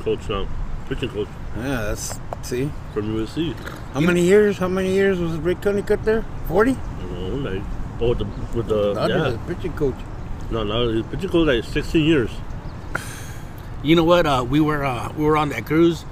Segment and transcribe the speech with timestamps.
[0.00, 0.46] coach now,
[0.88, 2.70] pitching coach Yeah, that's see.
[2.92, 3.54] from USC.
[3.92, 4.58] How many years?
[4.58, 6.24] How many years was the Rick Honeycutt there?
[6.46, 6.72] Forty.
[6.72, 7.62] You know, like
[8.00, 8.26] oh, with the
[8.56, 9.28] with the Dodgers yeah.
[9.28, 9.96] as pitching coach.
[10.50, 12.30] No, no, he's pitching coach like 16 years.
[13.82, 14.26] You know what?
[14.26, 16.04] Uh, we were uh, we were on that cruise,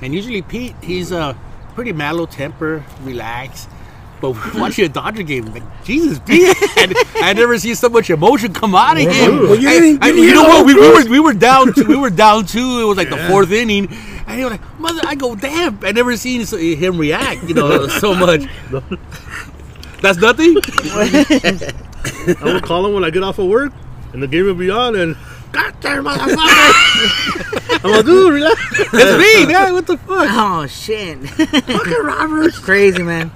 [0.00, 1.34] and usually Pete, he's uh,
[1.74, 3.68] pretty mellow temper, relaxed.
[4.22, 8.54] But watching a Dodger game, like Jesus, Pete, and I never seen so much emotion
[8.54, 9.38] come out of him.
[9.40, 10.66] Well, you I- didn't- I- you you know know what?
[10.66, 12.80] We, we were we were down two, we were down two.
[12.80, 13.88] It was like the fourth inning,
[14.26, 17.88] and he was like, "Mother," I go, "Damn!" I never seen him react, you know,
[17.88, 18.42] so much.
[20.00, 20.56] That's nothing.
[20.64, 23.72] I will call him when I get off of work,
[24.12, 25.16] and the game will be on, and
[25.52, 27.84] God damn motherfucker!
[27.84, 28.90] I'm like, dude, relax.
[28.92, 29.72] That's me, man.
[29.74, 30.28] What the fuck?
[30.30, 31.18] Oh shit!
[31.28, 32.58] Fucking Roberts.
[32.60, 33.30] Crazy man.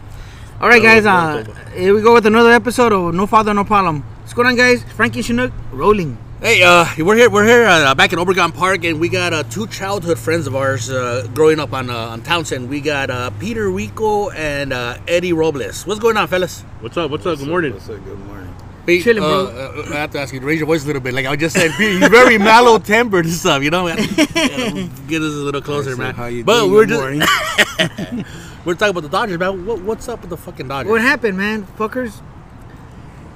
[0.60, 1.04] All right, guys.
[1.04, 4.02] Uh, here we go with another episode of No Father, No Problem.
[4.20, 4.82] What's going on, guys?
[4.94, 6.16] Frankie Chinook rolling.
[6.40, 7.28] Hey, uh, we're here.
[7.30, 10.54] We're here uh, back in Obregon Park, and we got uh, two childhood friends of
[10.56, 12.68] ours uh, growing up on uh, on Townsend.
[12.68, 15.86] We got uh, Peter Rico and uh, Eddie Robles.
[15.86, 16.62] What's going on, fellas?
[16.80, 17.10] What's up?
[17.10, 17.38] What's up?
[17.38, 17.72] Good morning.
[17.74, 18.02] What's up?
[18.04, 18.54] good morning.
[18.86, 19.82] Pete, Chilling, uh, bro.
[19.88, 21.12] uh, I have to ask you to raise your voice a little bit.
[21.12, 23.62] Like I just said, Pete, he's very mellow tempered and stuff.
[23.62, 26.14] You know, We have to get us a little closer, So man.
[26.14, 26.72] How you but doing?
[26.72, 28.24] we're Good just morning.
[28.66, 29.64] we're talking about the Dodgers, man.
[29.64, 30.90] What, what's up with the fucking Dodgers?
[30.90, 31.64] What happened, man?
[31.78, 32.18] Fuckers.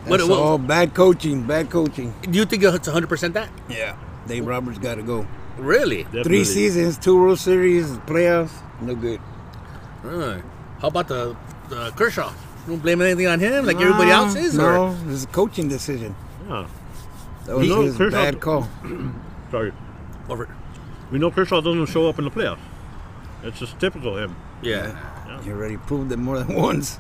[0.05, 1.45] What- That's what- all bad coaching.
[1.45, 2.13] Bad coaching.
[2.23, 3.49] Do you think it's 100 percent that?
[3.69, 3.97] Yeah.
[4.27, 5.27] Dave Roberts got to go.
[5.57, 6.05] Really?
[6.05, 6.23] Definitely.
[6.25, 9.21] Three seasons, two World Series, playoffs, no good.
[10.05, 10.43] Alright.
[10.81, 11.37] How about the,
[11.69, 12.31] the Kershaw?
[12.67, 14.59] You don't blame anything on him like everybody else is?
[14.59, 14.73] Or?
[14.73, 16.15] No, it's a coaching decision.
[16.49, 16.67] Yeah.
[17.47, 18.69] That was know, his Kershaw- bad call.
[19.51, 19.73] Sorry.
[20.29, 20.49] Over.
[21.11, 22.59] We know Kershaw doesn't show up in the playoffs.
[23.43, 24.37] It's just typical him.
[24.63, 24.97] Yeah.
[25.43, 26.99] He already proved it more than once.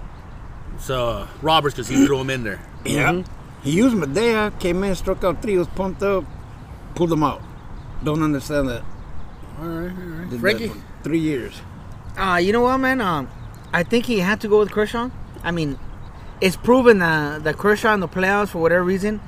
[0.79, 2.61] So uh, Roberts, because he threw him in there.
[2.85, 3.23] Yeah.
[3.63, 6.25] He used Maeda, came in, struck out three, was pumped up,
[6.95, 7.43] pulled him out.
[8.03, 8.83] Don't understand that.
[9.59, 10.31] All right, all right.
[10.31, 11.61] Did that Frankie, for three years.
[12.17, 13.01] Uh, you know what, man?
[13.03, 13.29] Um,
[13.73, 15.11] I think he had to go with Kershaw.
[15.43, 15.79] I mean,
[16.41, 19.21] it's proven that that Kershaw in the playoffs, for whatever reason,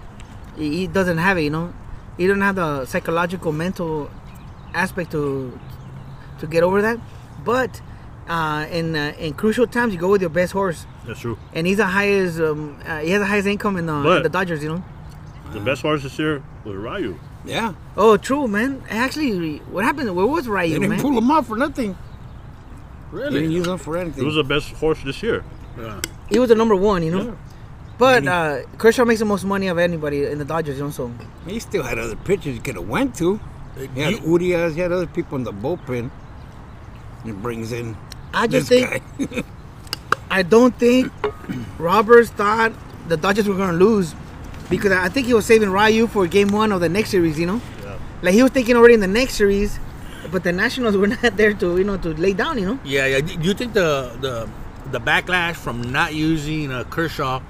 [0.57, 1.43] he, he doesn't have it.
[1.43, 1.75] You know,
[2.17, 4.11] he doesn't have the psychological, mental
[4.73, 5.59] aspect to
[6.41, 6.99] to get over that.
[7.45, 7.83] But
[8.33, 11.37] uh, in uh, in crucial times, you go with your best horse, That's true.
[11.55, 12.41] and he's the highest.
[12.41, 14.63] Um, uh, he has the highest income in the, in the Dodgers.
[14.63, 14.85] You know.
[15.53, 17.19] The best horse this year was Ryu.
[17.45, 17.75] Yeah.
[17.97, 18.83] Oh, true, man.
[18.89, 20.15] Actually, what happened?
[20.17, 21.01] Where was They Ryu, didn't man?
[21.01, 21.97] pull him out for nothing.
[23.11, 23.33] Really?
[23.35, 24.15] They didn't use him for anything.
[24.15, 24.27] He anything.
[24.27, 25.45] was the best horse this year.
[25.79, 26.01] Yeah.
[26.31, 27.25] He was the number one, you know.
[27.25, 27.35] Yeah.
[27.99, 30.91] But uh, Kershaw makes the most money of anybody in the Dodgers, you know.
[30.91, 31.13] So
[31.47, 33.39] he still had other pitchers he could have went to.
[33.95, 36.11] He had Urias, he had other people in the bullpen.
[37.25, 37.97] He brings in
[38.35, 39.03] I just think.
[40.31, 41.13] I don't think
[41.79, 42.73] Roberts thought
[43.07, 44.15] the Dodgers were gonna lose
[44.71, 47.45] because I think he was saving Ryu for Game One of the next series, you
[47.47, 47.61] know.
[47.85, 47.99] Yeah.
[48.23, 49.79] Like he was thinking already in the next series,
[50.31, 52.79] but the Nationals were not there to you know to lay down, you know.
[52.83, 53.21] Yeah, yeah.
[53.21, 54.49] Do you think the the
[54.91, 57.41] the backlash from not using uh, Kershaw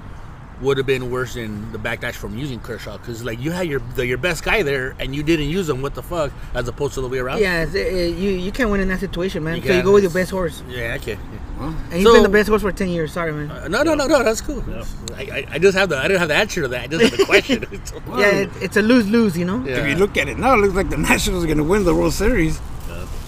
[0.61, 2.97] would have been worse than the backlash from using Kershaw?
[2.97, 5.81] Because like you had your the, your best guy there and you didn't use him.
[5.81, 6.31] What the fuck?
[6.53, 7.39] As opposed to the way around.
[7.39, 9.57] Yeah, it's, you you can't win in that situation, man.
[9.57, 10.95] You so you go with your best horse, Yeah.
[10.99, 11.17] Okay.
[11.59, 13.11] and he's So- been the best horse for ten years.
[13.13, 13.49] Sorry, man.
[13.51, 14.23] Uh, no, no, no, no.
[14.23, 14.63] That's cool.
[15.15, 16.81] I, I, I just have the I didn't have the answer to that.
[16.83, 17.65] I just have the question.
[18.17, 19.63] yeah, it, it's a lose lose, you know.
[19.65, 19.77] Yeah.
[19.79, 21.83] If you look at it now, it looks like the Nationals are going to win
[21.83, 22.59] the World Series.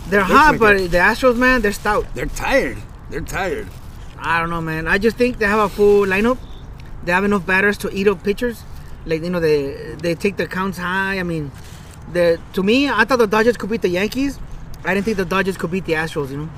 [0.08, 0.92] They're hot, like but it.
[0.92, 2.06] the Astros, man, they're stout.
[2.14, 2.78] They're tired.
[3.10, 3.68] They're tired.
[4.20, 4.88] I don't know, man.
[4.88, 6.38] I just think they have a full lineup.
[7.06, 8.64] They have enough batters to eat up pitchers.
[9.06, 11.20] Like you know, they they take the counts high.
[11.20, 11.52] I mean,
[12.12, 14.40] the to me, I thought the Dodgers could beat the Yankees.
[14.84, 16.30] I didn't think the Dodgers could beat the Astros.
[16.32, 16.50] You know,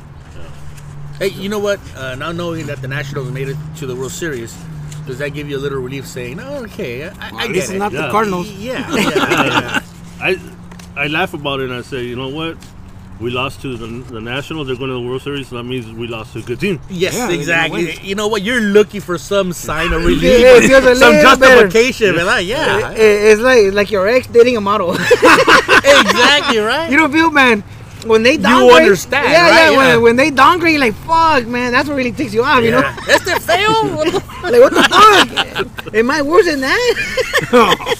[1.19, 1.79] Hey, you know what?
[1.95, 4.55] Uh, now knowing that the Nationals made it to the World Series,
[5.07, 6.05] does that give you a little relief?
[6.07, 8.01] Saying, "Oh, okay, I, I Well, at get least it." it's not Yeah.
[8.05, 8.47] the Cardinals.
[8.69, 9.81] Yeah, yeah, yeah.
[10.21, 10.39] I
[10.95, 12.57] I laugh about it and I say, you know what?
[13.19, 14.67] We lost to the, the Nationals.
[14.67, 15.47] They're going to the World Series.
[15.47, 16.79] So that means we lost to a good team.
[16.89, 17.97] Yes, Yeah, exactly.
[18.03, 18.43] You know what?
[18.43, 21.67] You're looking for some sign of relief, Yeah, it feels a some little better.
[21.67, 22.45] justification, man.
[22.45, 24.91] Yeah, It- it's like it's like your ex dating a model.
[24.93, 26.89] exactly right.
[26.91, 27.63] you don't feel, man.
[28.05, 29.49] When they downgrade, you understand, yeah, right?
[29.49, 29.71] yeah.
[29.71, 29.77] Yeah.
[29.95, 31.71] When, when they downgrade, you're like fuck, man.
[31.71, 32.81] That's what really ticks you off, you know.
[33.07, 33.95] That's Este feo.
[33.95, 34.83] What the- Like what the
[35.73, 35.95] fuck?
[35.95, 37.95] Am I worse than that?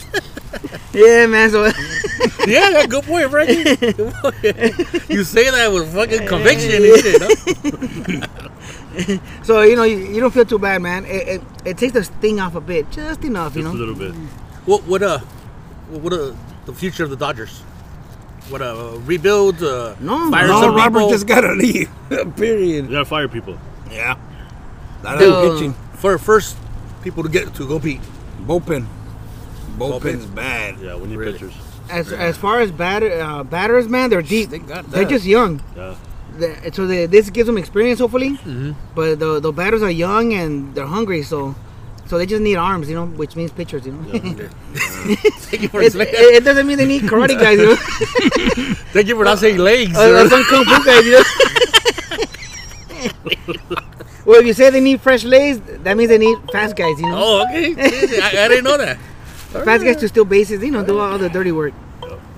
[0.98, 1.50] Yeah, man.
[1.52, 1.66] So
[2.48, 3.64] yeah, good point, Frankie.
[3.94, 5.10] Good point.
[5.10, 7.22] You say that with fucking conviction and shit.
[7.22, 8.28] No?
[9.44, 11.06] So you know you, you don't feel too bad, man.
[11.06, 13.70] It, it, it takes the sting off a bit, just enough, you know.
[13.74, 14.12] Just a little bit.
[14.66, 15.20] What what uh
[15.90, 16.34] what uh
[16.66, 17.60] the future of the Dodgers?
[18.50, 19.62] What uh rebuild?
[19.62, 21.10] Uh, No, fire No, some Robert people?
[21.12, 21.90] just got to leave.
[22.38, 22.86] Period.
[22.86, 23.58] You got to fire people.
[23.92, 24.18] Yeah.
[25.04, 25.74] That The- ain't pitching.
[25.94, 26.58] for first
[27.04, 28.02] people to get to go Bullpen.
[28.48, 28.86] Bullpen.
[29.78, 30.80] Bullpen's bad.
[30.80, 31.34] Yeah, we need Really?
[31.34, 31.54] pitchers.
[31.90, 34.50] as as far as batter uh, batters, man, they're deep.
[34.50, 35.62] They got They're just young.
[35.76, 35.96] Yeah.
[36.38, 38.38] The- so they, this gives them experience, hopefully.
[38.96, 41.56] But the the batters are young and they're hungry, so
[42.08, 44.04] so they just need arms, you know, which means pitchers, you know.
[45.50, 46.08] Thank you for it, it,
[46.40, 47.76] it doesn't mean they need karate guys, you know.
[48.96, 49.96] Thank you for not saying legs.
[49.98, 50.30] Uh, sir.
[50.30, 51.24] some kung fu guys, you know.
[54.26, 57.08] well, if you say they need fresh legs, that means they need fast guys, you
[57.08, 57.18] know.
[57.18, 57.76] Oh, okay.
[58.22, 58.98] I, I didn't know that.
[59.52, 61.74] Fast guys to steal bases, you know, do all the dirty work.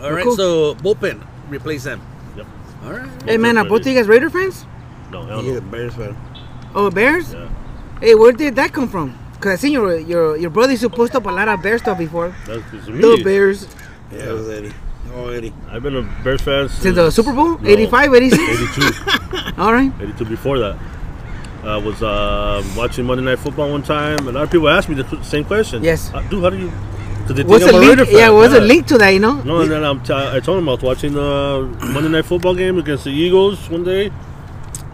[0.02, 0.36] All right, Cool.
[0.36, 2.02] so bullpen replace them.
[2.38, 2.46] Yep.
[2.86, 3.10] All right.
[3.26, 4.66] Hey man, are both of you guys Raider fans?
[5.12, 5.58] No, hell He's no.
[5.58, 6.16] a Bears fan.
[6.76, 7.34] Oh, Bears?
[7.34, 7.50] Yeah.
[8.00, 9.18] Hey, where did that come from?
[9.42, 11.78] Cause I seen your your your brother used to post up a lot of Bear
[11.80, 12.36] stuff before.
[12.46, 13.22] That's it's The.
[13.24, 13.68] Bears
[14.12, 14.74] Yeah, it was Eddie.
[15.16, 15.54] Oh, Eddie.
[15.70, 17.68] I've been a Bears fan since the Super Bowl, No.
[17.70, 18.44] 85, 86.
[18.78, 19.52] 82.
[19.62, 19.92] All right.
[20.00, 20.78] 82 before that.
[21.64, 24.88] I was uh, watching Monday Night Football one time, and a lot of people asked
[24.88, 25.84] me the same question.
[25.84, 26.14] Yes.
[26.14, 26.72] Uh, dude, how do you?
[27.30, 28.10] Because they What's think a link?
[28.12, 29.10] Yeah, what's the link to that?
[29.10, 29.42] You know?
[29.44, 32.56] No, and then I'm t- I told him I was watching the Monday Night Football
[32.56, 34.12] game against the Eagles one day,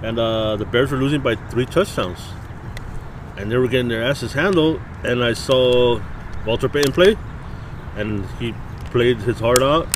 [0.04, 2.20] and uh, the Bears were losing by three touchdowns,
[3.38, 4.82] and they were getting their asses handled.
[5.06, 6.02] And I saw
[6.46, 7.16] Walter Payton play,
[7.96, 8.54] and he
[8.92, 9.88] played his heart out,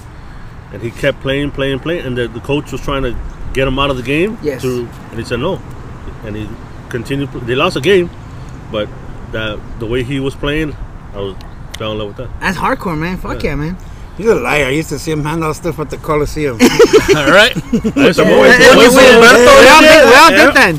[0.71, 3.17] and he kept playing, playing, playing, and the, the coach was trying to
[3.53, 4.37] get him out of the game.
[4.41, 4.61] Yes.
[4.61, 5.61] To, and he said no,
[6.23, 6.47] and he
[6.87, 7.31] continued.
[7.31, 8.09] They lost the game,
[8.71, 8.87] but
[9.33, 10.73] that the way he was playing,
[11.13, 11.35] I was
[11.79, 12.29] fell in love with that.
[12.39, 13.17] That's hardcore, man.
[13.17, 13.75] Fuck yeah, man.
[14.17, 14.65] He's a liar.
[14.65, 16.59] I used to see him hand out stuff at the Coliseum.
[17.15, 17.53] All right.
[17.55, 18.45] That's a Yeah, boy.
[18.47, 19.53] yeah, yeah, we- up, we- Alberto?
[19.61, 20.75] we all did- we all did that.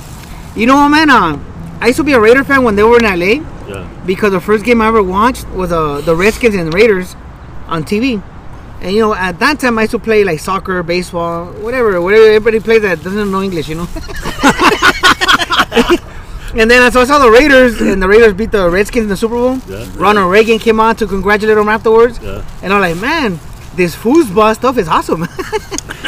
[0.55, 1.09] You know what, man?
[1.11, 1.39] Uh,
[1.81, 3.89] I used to be a Raider fan when they were in LA Yeah.
[4.05, 7.17] because the first game I ever watched was uh, the Redskins and the Raiders
[7.67, 8.21] on TV.
[8.83, 12.25] And you know, at that time I used to play like soccer, baseball, whatever, whatever
[12.27, 13.89] everybody plays that doesn't know English, you know.
[16.55, 19.17] and then so I saw the Raiders, and the Raiders beat the Redskins in the
[19.17, 19.59] Super Bowl.
[19.69, 19.87] Yeah.
[19.97, 22.19] Ronald Reagan came on to congratulate them afterwards.
[22.23, 22.45] Yeah.
[22.63, 23.39] And I'm like, man,
[23.75, 25.21] this foosball stuff is awesome.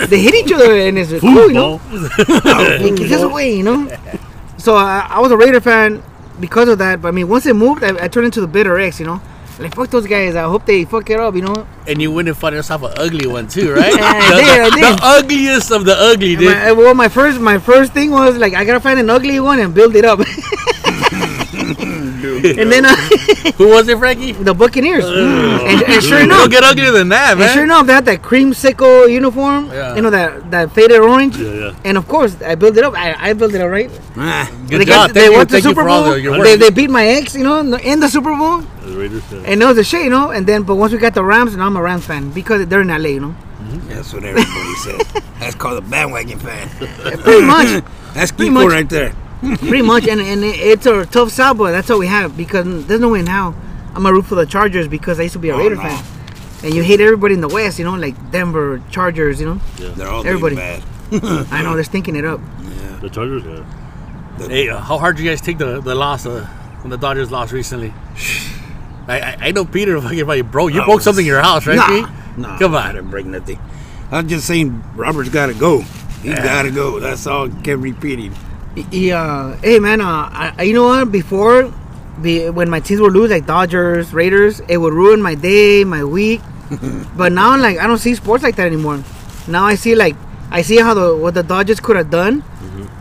[0.08, 1.80] they hit each other and it's cool, you know.
[1.90, 3.88] It gets away, you know.
[4.58, 6.02] So I, I was a Raider fan
[6.40, 7.00] because of that.
[7.02, 9.20] But I mean, once it moved, I, I turned into the bitter X, you know.
[9.62, 10.34] Like fuck those guys.
[10.36, 11.66] I hope they fuck it up, you know.
[11.86, 13.92] And you went and found yourself an ugly one too, right?
[13.98, 14.84] Yeah, I the, did, I the- did.
[14.84, 16.50] the ugliest of the ugly, dude.
[16.50, 19.58] My, well, my first my first thing was like I gotta find an ugly one
[19.60, 20.20] and build it up.
[21.52, 22.96] and then uh,
[23.58, 24.32] Who was it, Frankie?
[24.32, 25.04] the Buccaneers.
[25.04, 27.54] and, and sure Don't enough, get uglier than that, and man.
[27.54, 29.66] sure enough, they had that creamsicle uniform.
[29.70, 29.94] Yeah.
[29.94, 31.36] You know that that faded orange.
[31.36, 31.74] Yeah, yeah.
[31.84, 32.94] And of course, I built it up.
[32.94, 33.90] I, I built it up right.
[34.16, 35.08] Ah, Good they job.
[35.08, 36.04] got- they Thank you, went to thank you Super Bowl.
[36.04, 38.62] the, They, they beat my ex, you know, in the Super Bowl.
[38.92, 39.22] The Raiders.
[39.32, 39.42] Yeah.
[39.46, 40.30] And it was a shit, you know.
[40.30, 42.82] And then, but once we got the Rams, and I'm a Rams fan because they're
[42.82, 43.34] in LA, you know.
[43.88, 45.22] that's what everybody says.
[45.40, 46.68] That's called a bandwagon fan.
[46.68, 47.84] Pretty much,
[48.14, 48.68] That's Pretty much.
[48.68, 49.12] right there.
[49.40, 50.06] pretty much.
[50.06, 53.08] And and it- it's a tough sell, but that's all we have because there's no
[53.08, 53.56] way in hell
[53.88, 55.82] I'm gonna root for the Chargers because I used to be a Oh, Raider no.
[55.82, 56.04] fan.
[56.64, 59.60] And you hate everybody in the West, you know, like Denver Chargers, you know.
[59.78, 59.88] Yeah.
[59.96, 60.54] They're all Everybody.
[60.54, 60.82] bad.
[61.50, 62.40] I know they're stinking it up.
[62.62, 62.98] Yeah.
[63.00, 63.42] The Chargers.
[63.44, 64.46] Yeah.
[64.46, 66.46] Hey, uh, how hard did you guys take the, the loss uh,
[66.82, 67.92] when the Dodgers lost recently?
[69.08, 71.42] I, I, I know Peter fucking like, bro, you I broke was- something in your
[71.42, 71.76] house, right?
[71.76, 72.38] Nah, Pete?
[72.38, 72.82] nah, Come on.
[72.82, 72.94] I on.
[72.94, 73.58] didn't break nothing.
[74.10, 75.80] I was just saying, Robert's got to go.
[76.22, 77.00] He's got to go.
[77.00, 77.48] That's all.
[77.48, 78.34] Kept repeating.
[78.90, 79.56] Yeah.
[79.56, 81.10] Hey man, uh, I, I- you know what?
[81.12, 81.72] Before,
[82.20, 86.04] be, when my teams would lose, like Dodgers, Raiders, it would ruin my day, my
[86.04, 86.40] week.
[87.16, 89.02] but now, like, I don't see sports like that anymore.
[89.48, 90.14] Now I see like
[90.50, 92.44] I see how the what the Dodgers could have done,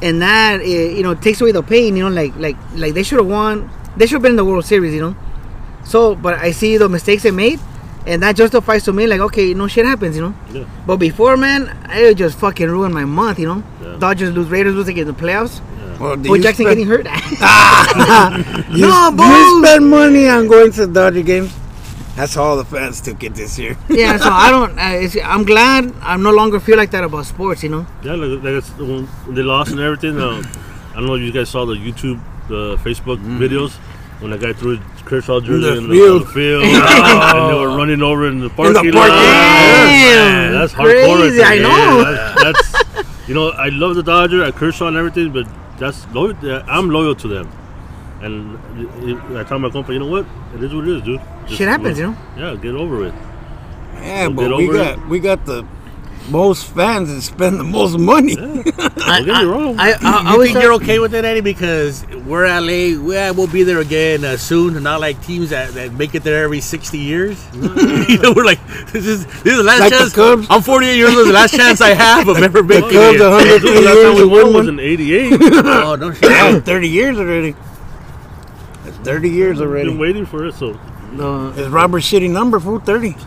[0.01, 1.95] and that eh, you know takes away the pain.
[1.95, 3.69] You know, like like like they should have won.
[3.95, 4.93] They should have been in the World Series.
[4.93, 5.15] You know.
[5.83, 7.59] So, but I see the mistakes they made,
[8.07, 10.15] and that justifies to me like okay, no shit happens.
[10.15, 10.35] You know.
[10.51, 10.65] Yeah.
[10.85, 13.39] But before, man, it just fucking ruined my month.
[13.39, 13.63] You know.
[13.81, 13.97] Yeah.
[13.99, 15.61] Dodgers lose, Raiders lose again in the playoffs.
[15.99, 17.05] Well, do Bo Jackson spend- getting hurt.
[18.71, 19.23] You, No, do Bo.
[19.25, 21.53] you spend money on going to the Dodger games?
[22.15, 23.77] That's all the fans took it this year.
[23.89, 24.77] yeah, so I don't.
[24.77, 27.63] Uh, it's, I'm glad I no longer feel like that about sports.
[27.63, 27.87] You know.
[28.03, 30.19] Yeah, like, like it's, when they lost and everything.
[30.19, 30.41] Uh,
[30.91, 32.19] I don't know if you guys saw the YouTube,
[32.49, 33.71] the Facebook videos
[34.19, 36.21] when that guy threw his Kershaw jersey the in the, field.
[36.21, 39.09] the field, and they were running over in the parking parking lot.
[39.09, 39.19] lot.
[39.19, 40.85] Damn, that's hardcore.
[40.85, 41.45] right crazy, there.
[41.47, 42.11] I know.
[42.11, 46.07] Yeah, that's, that's you know I love the Dodger, I Kershaw and everything, but that's
[46.13, 46.35] loyal.
[46.67, 47.51] I'm loyal to them.
[48.21, 50.25] And it- it- I tell my company, you know what?
[50.55, 51.19] It is what it is, dude.
[51.45, 52.17] Just, Shit happens, you know.
[52.37, 53.13] Yeah, get over it.
[53.95, 55.65] Yeah, Don't but we over got we got the
[56.29, 58.35] most fans and spend the most money.
[58.37, 59.75] Don't get me wrong.
[59.79, 61.41] I, I, I You think you're okay with it, Eddie?
[61.41, 64.81] Because we're LA, we, we'll be there again uh, soon.
[64.83, 67.43] Not like teams that, that make it there every 60 years.
[67.53, 70.13] you know, we're like, this is this is the last Like the chance.
[70.13, 70.47] Cubs?
[70.49, 71.27] I'm 48 years old.
[71.27, 73.19] The last chance I have of ever making Cubs, it.
[73.19, 75.31] The last time years we won won was in '88.
[75.65, 76.63] Oh no shit.
[76.65, 77.55] 30 years already.
[78.83, 79.97] That's 30 years Been already.
[79.97, 80.79] waiting for it, so
[81.13, 83.07] The, It's Robert's shitty number, fool, 30.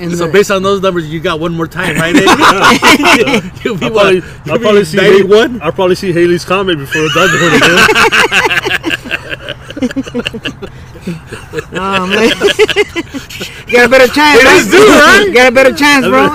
[0.00, 2.14] and So the- based on those numbers, you got one more time, right?
[2.16, 2.26] Eddie?
[3.64, 4.02] You'll be I'll what?
[4.02, 5.60] probably, You'll I'll be probably see 91?
[5.62, 8.90] I'll probably see Halley's Comet before the Dodger win again.
[11.72, 12.28] Oh, man.
[13.66, 14.66] you got a better chance, right?
[14.70, 15.30] do, right?
[15.34, 16.28] Got a better chance, bro.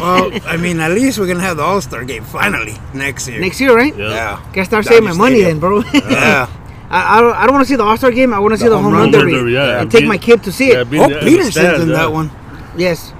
[0.00, 3.28] well, I mean, at least we're going to have the All Star game finally next
[3.28, 3.40] year.
[3.40, 3.94] Next year, right?
[3.96, 4.08] Yeah.
[4.10, 4.40] Yeah.
[4.52, 5.82] Gotta start Dodger saving my money then, bro.
[5.92, 6.46] Yeah.
[6.94, 8.32] I, I don't, I don't want to see the All Star game.
[8.32, 9.80] I want to see the, home run Run derby, derby, yeah.
[9.80, 10.90] and take Be- my kid to see Yeah, it.
[10.90, 11.96] be Oh, there in Peterson's stands, in yeah.
[11.96, 12.30] that one.
[12.76, 13.12] Yes.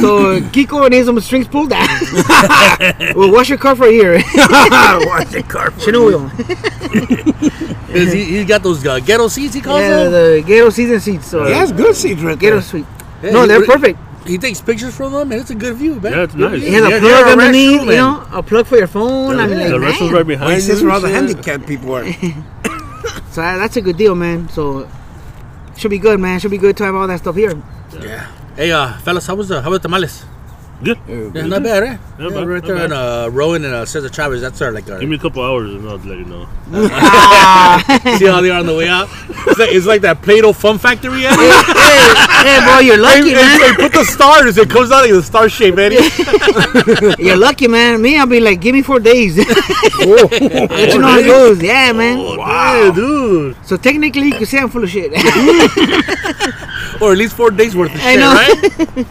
[0.00, 1.88] So uh, Kiko needs some strings pulled out.
[3.16, 4.12] well, wash your car for a year.
[5.10, 5.72] Watch the car.
[5.72, 6.30] for Chino.
[7.92, 10.12] Is he, he's got those uh, ghetto seats, he calls Yeah, them?
[10.12, 11.26] the Gato season seats.
[11.26, 12.62] So He has good seats right Gato there.
[12.62, 12.86] suite.
[13.22, 13.98] Yeah, no, they're perfect.
[14.26, 16.12] He takes pictures from them, and it's a good view, man.
[16.12, 16.60] Yeah, it's nice.
[16.60, 16.68] view.
[16.68, 19.40] It has a Yeah, plug they're underneath, you know, a plug for your phone.
[19.40, 20.12] I mean, the like, restroom's man.
[20.12, 20.66] right behind Well, you.
[20.66, 22.04] this is where all the handicapped people are.
[23.30, 24.48] So that- that's a good deal, man.
[24.50, 24.86] So
[25.76, 26.40] should be good, man.
[26.40, 27.54] Should be good to have all that stuff here.
[28.00, 28.26] Yeah.
[28.56, 30.24] Hey, uh, fellas, how was the how was the tamales?
[30.82, 30.98] Good.
[31.08, 31.86] Yeah, not bad, eh?
[31.86, 33.24] Yeah, Yeah, bad, right not there in bad.
[33.26, 34.40] uh, Rowan and uh, Cesar Chavez.
[34.40, 34.98] That's our like our.
[34.98, 36.46] Give me a couple hours and I'll let you know.
[38.18, 39.08] See how they are on the way out?
[39.46, 41.36] It's like, it's like that Play-Doh Fun Factory, Eddie.
[41.36, 42.14] hey,
[42.48, 43.60] hey, bro, you're lucky, Hey, man.
[43.60, 44.56] hey, put the stars.
[44.56, 45.96] It comes out like the star shape, Eddie.
[47.22, 48.00] You're lucky, man.
[48.00, 49.36] Me, I'll be like, give me four days.
[49.98, 51.62] Let you know how it goes.
[51.62, 52.18] Yeah, man.
[52.38, 53.56] Wow, dude.
[53.66, 55.12] So technically, you can say I'm full of shit.
[57.02, 58.32] or at least four days worth of I shit, know.
[58.96, 59.06] right?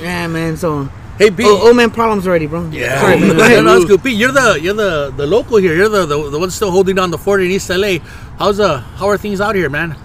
[0.00, 0.56] Yeah, man.
[0.56, 0.88] So
[1.18, 1.46] Hey, Pete.
[1.48, 2.68] oh, old man problems already, bro.
[2.70, 3.36] Yeah, Sorry, man.
[3.36, 3.64] Go ahead.
[3.64, 4.02] no, that's good.
[4.04, 5.74] Pete, you're the you're the the local here.
[5.74, 7.98] You're the the, the one still holding down the fort in East LA.
[8.38, 9.96] How's uh how are things out here, man?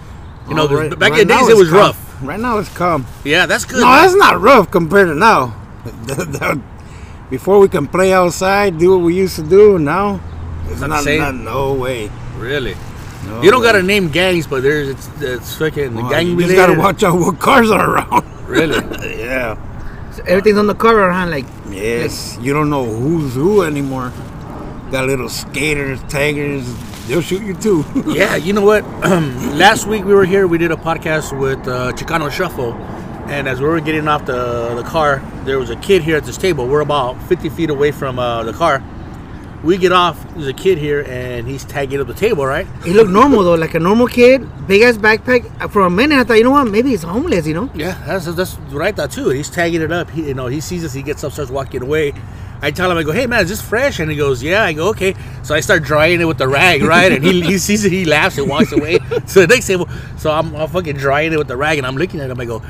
[0.48, 1.78] You know, Oh, right- back right in the days it was calm.
[1.78, 2.22] rough.
[2.22, 3.04] Right now it's calm.
[3.24, 3.80] Yeah, that's good.
[3.80, 4.02] No, man.
[4.02, 5.54] that's not rough compared to now.
[7.30, 10.20] Before we can play outside, do what we used to do, now
[10.68, 12.10] it's Not not, no way.
[12.36, 12.76] really.
[13.26, 13.66] No You don't way.
[13.66, 16.56] gotta name gangs, but there's it's, it's fucking Well, gang you just related.
[16.76, 18.24] gotta watch out what cars are around.
[18.46, 18.78] Really?
[19.18, 19.56] yeah.
[20.12, 21.26] So everything's on the cover, huh?
[21.26, 22.36] Like, Yes.
[22.40, 24.12] You don't know who's who anymore.
[24.90, 26.66] Got little skaters, taggers.
[27.06, 27.84] They'll shoot you too.
[28.06, 28.84] Yeah, you know what?
[29.56, 30.46] Last week we were here.
[30.46, 32.74] We did a podcast with uh, Chicano Shuffle,
[33.28, 36.24] and as we were getting off the the car, there was a kid here at
[36.24, 36.68] this table.
[36.68, 38.82] We're about 50 feet away from uh, the car.
[39.62, 40.18] We get off.
[40.34, 42.66] There's a kid here, and he's tagging up the table, right?
[42.84, 45.70] he looked normal though, like a normal kid, big ass backpack.
[45.70, 46.64] For a minute, I thought, you know what?
[46.64, 47.46] Maybe he's homeless.
[47.46, 47.70] You know?
[47.74, 49.28] Yeah, that's that's what I thought too.
[49.28, 50.10] He's tagging it up.
[50.10, 50.92] He, you know, he sees us.
[50.92, 52.12] He gets up, starts walking away.
[52.60, 54.72] I tell him, I go, "Hey man, is this fresh?" And he goes, "Yeah." I
[54.72, 57.12] go, "Okay." So I start drying it with the rag, right?
[57.12, 58.98] And he, he sees it, he laughs and walks away.
[59.26, 61.96] so the next table, so I'm, I'm fucking drying it with the rag, and I'm
[61.96, 62.40] looking at him.
[62.40, 62.62] I go,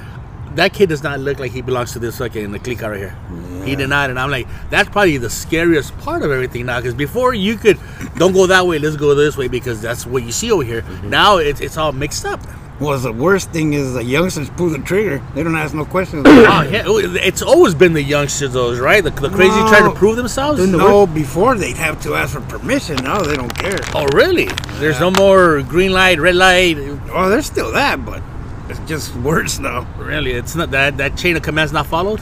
[0.56, 3.16] "That kid does not look like he belongs to this fucking the clique right here."
[3.30, 3.51] Mm.
[3.64, 7.34] He denied and I'm like, "That's probably the scariest part of everything now." Because before
[7.34, 7.78] you could,
[8.16, 10.82] don't go that way, let's go this way, because that's what you see over here.
[10.82, 11.10] Mm-hmm.
[11.10, 12.40] Now it's it's all mixed up.
[12.80, 15.22] well, the worst thing is the youngsters pull the trigger.
[15.34, 16.24] They don't ask no questions.
[16.26, 19.02] Oh yeah, oh, it's always been the youngsters, those right?
[19.04, 19.68] The, the crazy No.
[19.68, 20.58] trying to prove themselves.
[20.66, 22.96] no, before they'd have to ask for permission.
[22.96, 23.78] Now they don't care.
[23.94, 24.48] Oh really?
[24.80, 26.76] There's no more green light, red light.
[27.12, 28.20] Oh, there's still that, but
[28.68, 29.86] it's just worse now.
[29.98, 32.20] Really, it's not that that chain of command's not followed.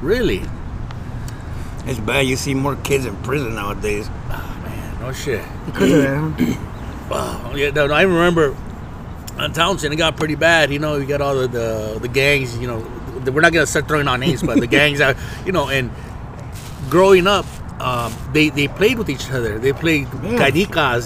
[0.00, 0.42] Really?
[1.86, 2.26] It's bad.
[2.26, 4.08] You see more kids in prison nowadays.
[4.30, 5.44] Oh, man, no shit.
[5.66, 6.16] Because of that,
[6.58, 6.62] huh?
[7.08, 8.56] Oh, yeah, no, I remember
[9.38, 10.72] on Townsend it got pretty bad.
[10.72, 12.58] You know, you got all the the, the gangs.
[12.58, 12.78] You know,
[13.32, 15.16] we're not gonna start throwing out names, but the gangs out.
[15.44, 15.90] You know, and
[16.90, 17.46] growing up.
[17.78, 19.58] Um, they, they played with each other.
[19.58, 20.38] They played Yeah.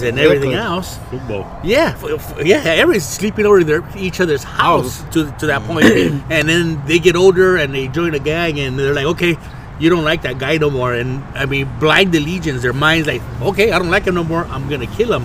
[0.08, 0.98] and everything else.
[1.10, 1.44] Football.
[1.64, 1.96] Yeah,
[2.44, 2.62] yeah.
[2.64, 5.86] Everybody's sleeping over their each other's house to, to that point.
[5.86, 9.36] point, and then they get older and they join a gang, and they're like, okay,
[9.80, 12.62] you don't like that guy no more, and I mean, blind allegiance.
[12.62, 14.44] Their minds like, okay, I don't like him no more.
[14.44, 15.24] I'm gonna kill him.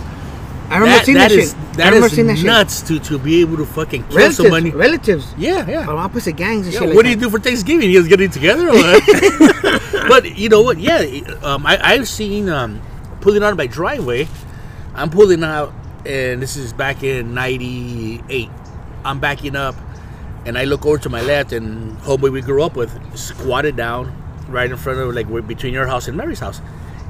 [0.70, 1.58] I remember seeing that, is shit.
[1.58, 2.46] I that remember is seeing that shit.
[2.46, 4.72] nuts to to be able to fucking kill Relatives, somebody.
[4.72, 5.86] relatives, Yeah, yeah.
[5.86, 6.90] from opposite gangs and Yeah, shit.
[6.90, 7.90] like what do you do for Thanksgiving?
[7.92, 8.70] You guys getting together?
[8.70, 9.04] Or what?
[10.10, 10.78] but you know what?
[10.80, 11.00] Yeah,
[11.44, 12.82] um, I, I've seen um,
[13.22, 14.28] pulling out of my driveway.
[14.96, 15.74] I'm pulling out,
[16.06, 18.50] and this is back in '98.
[19.04, 19.76] I'm backing up,
[20.46, 24.16] and I look over to my left, and homeboy we grew up with squatted down
[24.50, 26.60] right in front of like between your house and Mary's house.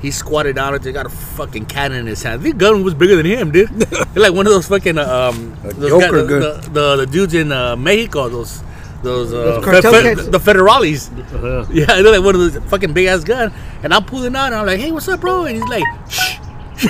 [0.01, 2.43] He squatted down and they got a fucking cannon in his hand.
[2.43, 3.69] The gun was bigger than him, dude.
[4.15, 6.39] Like one of those fucking uh, um, those Joker the, gun.
[6.39, 8.63] the, the, the dudes in uh, Mexico, those
[9.03, 11.09] those, uh, Those cartel fe- the federales.
[11.33, 14.35] Uh, Yeah, I know like one of those fucking big ass gun, and I'm pulling
[14.35, 16.37] out, and I'm like, "Hey, what's up, bro?" And he's like, "Shh."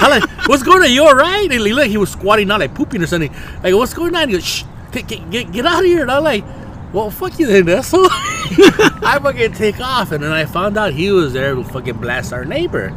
[0.00, 0.92] I'm like, "What's going on?
[0.92, 3.32] You all right?" And he, like he was squatting out, like pooping or something.
[3.62, 6.10] Like, "What's going on?" He goes, "Shh, get, get, get, get out of here!" And
[6.10, 6.44] I'm like,
[6.92, 8.08] "Well, fuck you then, asshole."
[9.02, 12.32] I fucking take off, and then I found out he was there to fucking blast
[12.32, 12.96] our neighbor,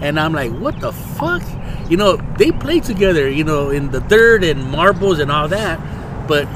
[0.00, 1.42] and I'm like, "What the fuck?"
[1.90, 5.80] you know, they play together, you know, in the dirt and marbles and all that,
[6.28, 6.46] but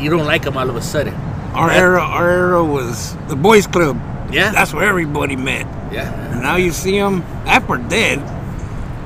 [0.00, 1.12] you don't like them all of a sudden.
[1.52, 4.00] Our era, our era was the boys' club.
[4.32, 4.52] Yeah.
[4.52, 5.66] That's where everybody met.
[5.92, 6.12] Yeah.
[6.30, 8.20] And now you see them after dead.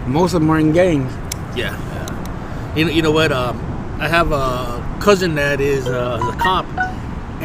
[0.06, 1.10] Most of them are in gangs.
[1.56, 1.72] Yeah.
[1.74, 2.74] yeah.
[2.76, 3.32] You know, you know what?
[3.32, 3.58] Um,
[3.98, 6.66] I have a cousin that is uh, a cop,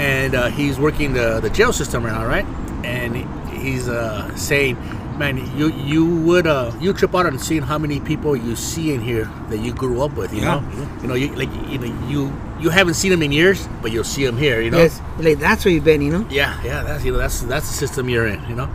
[0.02, 2.46] and uh, he's working the, the jail system right now, right?
[2.84, 3.16] And
[3.62, 4.76] he's uh, saying,
[5.22, 8.94] "Man, you you would uh, you trip out on seeing how many people you see
[8.96, 10.34] in here that you grew up with.
[10.34, 10.60] You Yeah.
[10.60, 10.62] know,
[11.02, 12.22] you know, you like you know you
[12.64, 14.58] you haven't seen them in years, but you'll see them here.
[14.62, 16.26] You know, Yes, like that's where you've been, you know.
[16.30, 16.82] yeah, yeah.
[16.84, 18.42] That's you know that's that's the system you're in.
[18.50, 18.70] You know,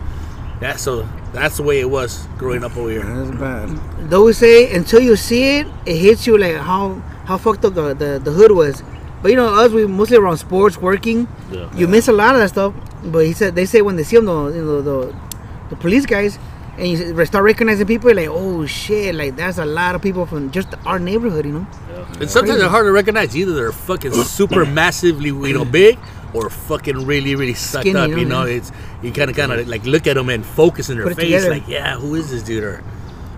[0.61, 0.77] yeah.
[0.77, 1.03] So
[1.33, 3.03] that's the way it was growing up over here.
[3.03, 3.67] That's bad.
[4.09, 6.95] They always say until you see it, it hits you like how
[7.27, 8.83] how fucked up the, the, the hood was.
[9.27, 11.27] But you know, us we mostly around sports, working.
[11.51, 11.69] Yeah.
[11.75, 12.73] You miss a lot of that stuff.
[13.03, 15.13] But he said they say when they see them, the you know the
[15.69, 16.39] the police guys,
[16.77, 20.25] and you start recognizing people, you're like oh shit, like that's a lot of people
[20.25, 21.67] from just our neighborhood, you know.
[22.21, 23.35] And sometimes they're hard to recognize.
[23.35, 25.99] Either they're fucking super massively, you know, big,
[26.33, 28.09] or fucking really, really sucked Skinny, up.
[28.09, 28.71] you You know, know, it's
[29.03, 31.25] you kind of, kind of like look at them and focus in their Put face,
[31.25, 31.49] together.
[31.49, 32.63] like, yeah, who is this dude?
[32.63, 32.81] Or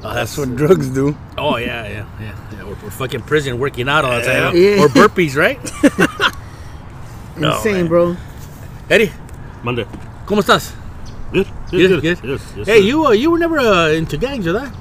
[0.04, 1.16] oh, That's what drugs do.
[1.38, 2.36] Oh yeah, yeah, yeah.
[2.54, 2.64] yeah.
[2.64, 4.84] We're, we're fucking prison working out all the time, Yeah.
[4.84, 5.60] or burpees, right?
[7.38, 7.88] No, Insane, man.
[7.88, 8.18] bro.
[8.90, 9.12] Eddie,
[9.64, 9.86] Monday.
[10.26, 10.74] cómo estás?
[11.32, 11.48] Good.
[11.72, 12.02] Good, Good.
[12.02, 12.04] good.
[12.04, 12.20] Yes,
[12.58, 12.86] yes, hey, sir.
[12.86, 14.74] you uh, you were never uh, into gangs, or that?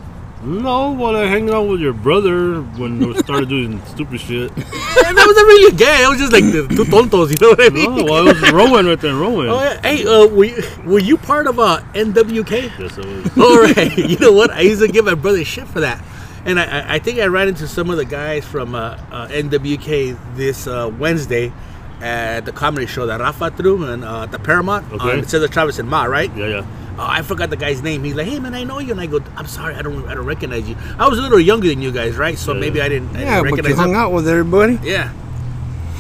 [0.43, 4.55] No, well, I hanging out with your brother when we started doing stupid shit.
[4.55, 6.05] that wasn't really gay.
[6.05, 7.31] It was just like the two tontos.
[7.33, 7.97] You know what I mean?
[7.97, 9.49] No, well, it was Rowan right there, Rowan.
[9.49, 9.81] Oh, yeah.
[9.83, 12.79] Hey, uh, were you, were you part of uh, NWK?
[12.79, 13.39] Yes, it was.
[13.39, 13.99] All right.
[13.99, 14.51] You know what?
[14.53, 16.03] I used to give my brother shit for that.
[16.45, 19.27] And I, I- I think I ran into some of the guys from uh, uh,
[19.29, 21.53] NWK this uh, Wednesday
[22.01, 25.19] at the comedy show that Rafa threw and uh, the Paramount Okay.
[25.19, 26.31] on Cesar Chavez and Ma, right?
[26.37, 26.67] Yeah, yeah.
[27.01, 28.03] Oh, I forgot the guy's name.
[28.03, 30.15] He's like, "Hey man, I know you," and I go, "I'm sorry, I don't, I
[30.15, 32.37] don't recognize you." I was a little younger than you guys, right?
[32.37, 32.61] So Yeah.
[32.61, 33.97] maybe I didn't, I Yeah, didn't but you recognize hung him.
[33.97, 34.79] out with everybody.
[34.83, 35.13] Yeah.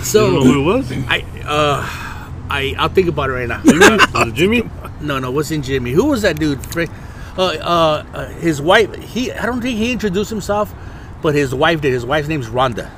[0.02, 0.92] So don't know who it was?
[1.08, 1.86] I, uh,
[2.50, 3.60] I, I'll think about it right now.
[3.62, 3.78] Jimmy?
[4.14, 4.70] Was it Jimmy?
[5.00, 5.92] No, no, wasn't Jimmy.
[5.92, 6.58] Who was that dude?
[6.76, 6.86] Uh,
[7.38, 8.92] uh, uh, his wife.
[8.96, 9.30] He.
[9.30, 10.74] I don't think he introduced himself,
[11.22, 11.92] but his wife did.
[11.92, 12.90] His wife's name's Rhonda.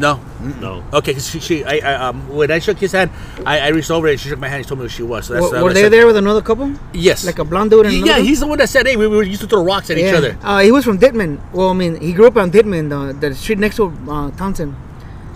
[0.00, 0.18] No.
[0.60, 0.82] No.
[0.94, 1.40] Okay, 'cause she.
[1.40, 3.10] she I, I, um, when I shook his hand,
[3.44, 4.60] I, I reached over and she shook my hand.
[4.60, 5.26] and told me who she was.
[5.26, 6.72] So that's Were, uh, were they said- there with another couple?
[6.94, 7.26] Yes.
[7.26, 8.22] Like a blonde dude and yeah, another?
[8.24, 10.38] he's the one that said, "Hey, we, we used to throw rocks at each other."
[10.42, 11.38] Uh, he was from Ditman.
[11.52, 14.74] Well, I mean, he grew up on Ditman, the, the street next to uh, Townsend.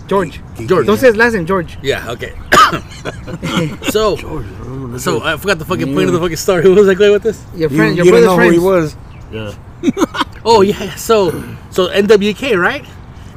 [0.07, 0.41] George.
[0.65, 0.85] George.
[0.87, 1.77] Don't say his last name, George.
[1.81, 2.09] Yeah.
[2.11, 2.33] Okay.
[3.89, 4.15] so.
[4.17, 4.97] George, I.
[4.97, 6.63] So I forgot the fucking point of the fucking story.
[6.69, 7.43] What was I going with this?
[7.55, 8.95] Your friend, you your didn't brother's know who he was.
[9.31, 9.53] Yeah.
[10.47, 11.31] Oh yeah, so
[11.71, 12.85] so NWK, right?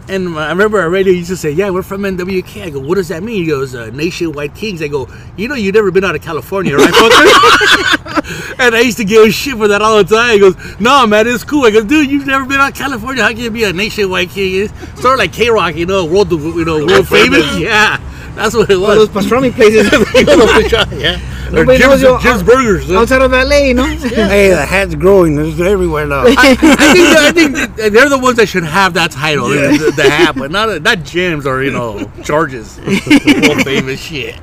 [0.09, 2.95] And I remember our radio used to say, "Yeah, we're from NWK." I go, "What
[2.95, 6.05] does that mean?" He goes, uh, "Nationwide Kings." I go, "You know, you've never been
[6.05, 9.99] out of California, right, fucker?" and I used to give him shit for that all
[10.03, 10.33] the time.
[10.33, 13.23] He goes, "No, man, it's cool." I go, "Dude, you've never been out of California.
[13.23, 16.31] How can you be a Nationwide King?" It's sort of like KROQ, you know, world,
[16.31, 17.45] you know, world famous.
[17.59, 18.01] Yeah,
[18.35, 19.27] that's what it All those was.
[19.27, 19.91] pastrami places
[20.99, 22.87] yeah, or Nobody knows Jim's, you- Jim's Burgers.
[22.89, 22.99] huh?
[23.01, 23.85] outside of LA, you know?
[23.87, 25.35] Hey, the hat's growing.
[25.37, 26.23] There's everywhere now.
[26.27, 30.35] I think, I think they're the ones that should have that title, the, the hat,
[30.37, 34.35] but not not James or you know charges, world famous shit.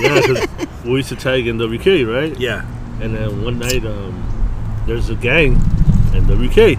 [0.00, 2.38] Yeah, because we used to tag in WK, right?
[2.38, 2.64] Yeah,
[3.00, 5.54] And then one night, um, there's a gang
[6.14, 6.78] in WK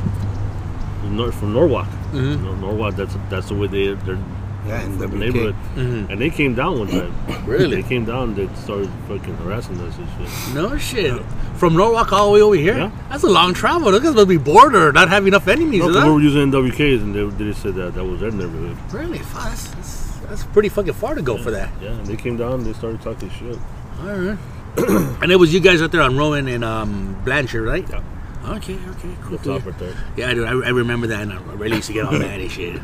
[1.02, 1.88] from, from Norwalk.
[1.88, 2.18] Mm-hmm.
[2.18, 4.24] You know, Norwalk, that's that's the way they, they're
[4.67, 5.13] Yeah, in from the WK.
[5.19, 5.56] neighborhood.
[5.76, 6.10] Mhm.
[6.10, 7.13] And they came down one time.
[7.45, 7.82] Really?
[7.82, 10.56] They came down, they started fucking harassing us and shit.
[10.56, 11.21] no shit.
[11.58, 12.78] From Norwalk all the way over here.
[12.78, 12.91] Yeah.
[13.10, 13.91] That's a long travel.
[13.91, 15.82] Those guys must be bored or not have enough enemies.
[15.82, 16.08] No, is 'cause that?
[16.10, 18.78] we were using NWKs and they, they said that that was their neighborhood.
[18.93, 19.19] Really?
[19.19, 21.69] Fuck, That's, that's, that's pretty fucking far to go for that.
[21.82, 23.58] Yeah, and they came down they started talking shit.
[24.02, 24.38] All right.
[25.21, 27.86] and it was you guys out there on Rowan and um, Blanchard, right?
[27.89, 28.02] Yeah.
[28.46, 29.38] Okay, okay, cool.
[29.38, 29.60] Cool.
[29.60, 29.74] top.
[30.18, 30.46] Yeah, I do.
[30.46, 32.82] I, I remember that, and I really used to get all mad and shit.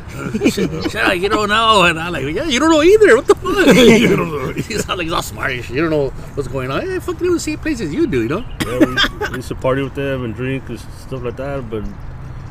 [0.52, 3.14] shit, like, you don't know, and I'm like, yeah, you don't know either.
[3.14, 3.76] What the fuck?
[3.76, 4.50] you don't know.
[4.50, 5.76] You sound like all smart and shit.
[5.76, 6.90] You don't know what's going on.
[6.90, 8.44] I fucking do the same places you do, you know?
[8.64, 11.68] Yeah, we, we used to party with them and drink and stuff like that.
[11.68, 11.84] But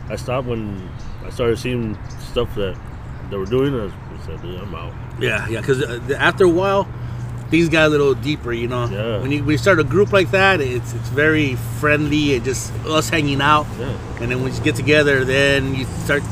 [0.10, 0.88] I stopped when
[1.26, 2.80] I started seeing stuff that
[3.32, 3.74] they were doing.
[3.74, 4.94] I said, dude, I'm out.
[5.20, 5.62] Yeah, yeah.
[5.62, 6.88] Because uh, after a while,
[7.50, 8.86] things got a little deeper, you know.
[8.88, 9.20] Yeah.
[9.22, 12.72] When you when you start a group like that, it's it's very friendly and just
[12.86, 13.66] us hanging out.
[13.80, 13.98] Yeah.
[14.22, 16.24] And then when you get together, then you start.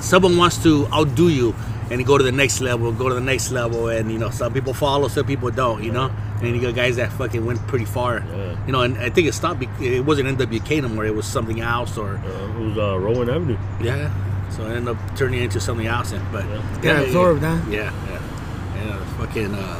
[0.00, 1.54] Someone wants to outdo you,
[1.90, 4.30] and you go to the next level, go to the next level, and you know
[4.30, 6.10] some people follow, some people don't, you know.
[6.42, 8.56] And you got guys that fucking went pretty far, Yeah.
[8.66, 8.80] you know.
[8.80, 9.60] And I think it stopped.
[9.60, 11.04] bec- It wasn't NWK no more.
[11.04, 13.58] It was something else, or Uh, it was uh, Rowan Avenue.
[13.82, 14.08] yeah.
[14.56, 16.12] So it ended up turning into something else.
[16.12, 16.80] And, but Yeah.
[16.80, 17.58] Got absorbed, huh?
[17.70, 18.80] Yeah, yeah.
[18.80, 19.54] And uh, fucking.
[19.54, 19.76] Uh,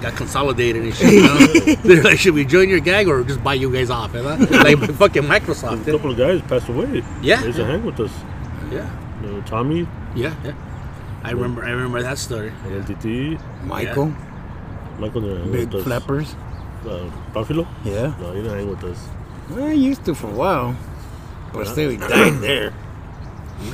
[0.00, 1.12] got consolidated and shit.
[1.12, 1.36] You know?
[1.82, 4.14] They're like, should we join your gang or just buy you guys off?
[4.14, 4.36] You know?
[4.50, 5.86] Like fucking Microsoft.
[5.86, 7.02] A couple of guys passed away.
[7.22, 7.40] Yeah.
[7.40, 8.12] They used to hang with us.
[8.70, 8.88] Yeah,
[9.22, 10.52] You know, Tommy, yeah, yeah.
[11.24, 11.64] I remember.
[11.64, 12.52] I remember that story.
[12.66, 14.12] LTT, Michael,
[14.98, 15.84] Michael, the big with us.
[15.84, 16.34] flappers.
[16.86, 17.66] Uh, Buffalo?
[17.84, 18.14] Yeah.
[18.20, 19.08] No, he didn't hang with us.
[19.56, 20.76] I used to for a while,
[21.52, 22.72] but still he died there.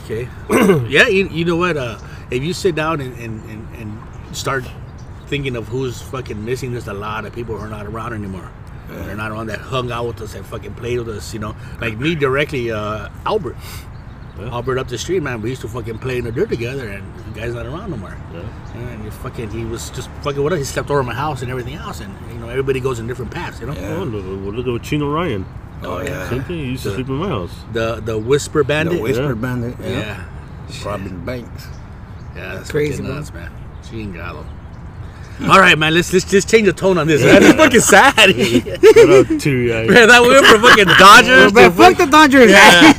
[0.04, 0.28] Okay.
[0.88, 1.76] yeah, you, you know what?
[1.76, 1.98] Uh,
[2.30, 3.98] if you sit down and, and, and, and
[4.37, 4.64] start
[5.34, 8.48] thinking of who's fucking missing, there's a lot of people who are not around anymore.
[8.88, 11.56] They're not around that hung out with us and fucking played with us, you know.
[11.80, 13.56] Like me directly, uh, Albert.
[14.38, 14.50] Yeah.
[14.50, 15.42] Albert up the street, man.
[15.42, 17.02] We used to fucking play in the dirt together, and
[17.34, 18.16] the guy's not around no more.
[18.32, 18.42] Yeah.
[18.76, 20.58] And he fucking, he was just fucking with us.
[20.60, 23.32] He slept over my house and everything else, and you know everybody goes in different
[23.32, 23.72] paths, you know.
[23.74, 23.96] Yeah.
[23.96, 25.44] Oh, look, look, look at Chino Ryan.
[25.82, 26.58] Oh yeah, Same thing.
[26.58, 27.50] He used to sleep in my house.
[27.72, 28.94] The the Whisper Bandit.
[28.98, 29.34] the Whisper Yeah.
[29.34, 29.74] Bandit.
[29.80, 30.24] yeah.
[30.68, 31.66] Yeah, robbing banks.
[32.36, 33.14] Yeah, that's Crazy, fucking bro.
[33.16, 33.50] nuts, man.
[33.82, 34.44] Chingado.
[35.42, 35.94] All right, man.
[35.94, 37.22] Let's let's just change the tone on this.
[37.22, 37.42] Man.
[37.42, 38.14] It's fucking sad.
[38.16, 38.36] man,
[38.94, 42.50] Shout out to uh, that we went from fucking Dodgers to But fuck the Dodgers.
[42.50, 42.92] Yeah.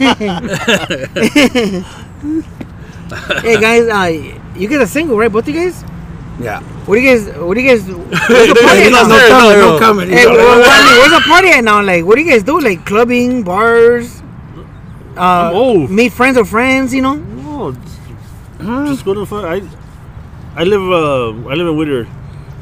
[3.41, 4.09] hey guys, uh,
[4.55, 5.31] you get a single, right?
[5.31, 5.83] Both of you guys?
[6.39, 6.59] Yeah.
[6.85, 7.37] What do you guys?
[7.37, 7.87] What do you guys?
[7.87, 9.71] Where's the party no, at no, no, coming, no.
[9.71, 10.09] no coming.
[10.09, 11.81] Hey, well, well, I where's the party at now?
[11.81, 12.59] Like, what do you guys do?
[12.59, 14.21] Like clubbing, bars,
[15.15, 15.89] uh, I'm old.
[15.89, 16.93] meet friends of friends.
[16.93, 17.15] You know?
[17.15, 17.95] No, it's-
[18.59, 19.45] just go to the fun.
[19.45, 19.61] I,
[20.59, 22.07] I live, uh, I live in Whittier.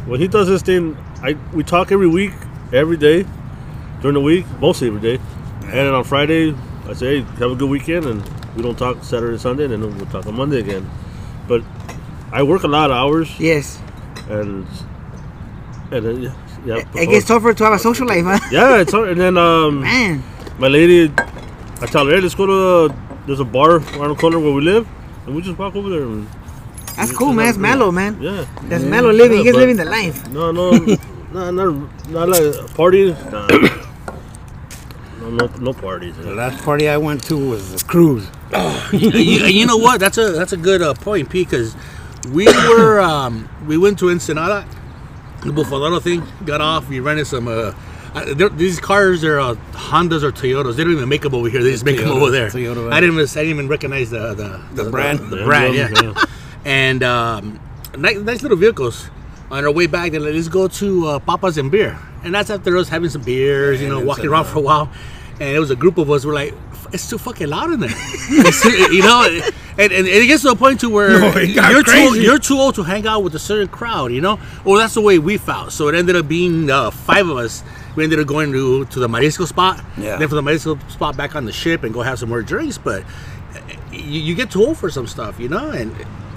[0.05, 2.33] When he does this thing, I we talk every week,
[2.73, 3.25] every day,
[4.01, 5.15] during the week, mostly every day,
[5.61, 6.53] and then on Friday,
[6.87, 8.21] I say, hey, have a good weekend, and
[8.55, 10.89] we don't talk Saturday Sunday, and then we'll talk on Monday again.
[11.47, 11.63] But
[12.31, 13.79] I work a lot of hours, Yes.
[14.29, 14.67] and
[15.91, 16.33] and then, yeah,
[16.65, 18.39] yeah, It gets tougher to have a social life, huh?
[18.51, 19.09] yeah, it's hard.
[19.09, 20.23] And then um, Man,
[20.59, 21.13] my lady,
[21.81, 24.61] I tell her, hey, let's go to there's a bar around the corner where we
[24.61, 24.85] live,
[25.25, 26.03] and we just walk over there.
[26.03, 26.27] And,
[26.95, 27.45] that's cool, man.
[27.47, 28.21] That's mellow, man.
[28.21, 28.45] yeah.
[28.63, 29.39] That's mellow living.
[29.39, 30.29] Yeah, you guys but- living the life.
[30.29, 30.71] No, no,
[31.33, 33.11] no, not not like a party.
[33.31, 33.47] Nah.
[35.19, 36.17] No, no, no parties.
[36.17, 38.27] The last party I went to was a cruise.
[38.91, 39.09] you,
[39.45, 40.01] you know what?
[40.01, 41.49] That's a that's a good uh, point, Pete.
[41.49, 41.77] Because
[42.33, 44.65] we were um, we went to Ensenada,
[45.43, 46.23] the Bufalero thing.
[46.45, 46.89] Got off.
[46.89, 47.47] We rented some.
[47.47, 47.73] Uh,
[48.15, 50.75] uh, they're- these cars, they're uh, Hondas or Toyotas.
[50.75, 51.63] They don't even make them over here.
[51.63, 52.49] They just make them over there.
[52.49, 55.19] Toyota, I didn't even I didn't even recognize the the, The brand.
[55.19, 56.13] The, The brand, yeah.
[56.65, 57.59] And um,
[57.97, 59.09] nice, nice little vehicles.
[59.51, 61.97] On our way back, they're like, let's go to uh, Papas and Beer.
[62.23, 64.91] And that's after us having some beers, you know, walking around uh, for a while.
[65.39, 66.25] And it was a group of us.
[66.25, 66.53] We're like,
[66.91, 67.89] it's too fucking loud in there.
[68.91, 69.27] You know,
[69.77, 72.75] and, and it gets to a point to where No, you're too you're too old
[72.75, 74.11] to hang out with a certain crowd.
[74.11, 75.71] You know, or that's the way we felt.
[75.71, 77.63] So it ended up being uh, five of us.
[77.95, 79.83] We ended up going to to the Marisco spot.
[79.97, 80.17] Yeah.
[80.17, 82.77] Then from the Marisco spot back on the ship and go have some more drinks.
[82.77, 83.03] But
[84.03, 85.91] you, you get too old for some stuff, you know, and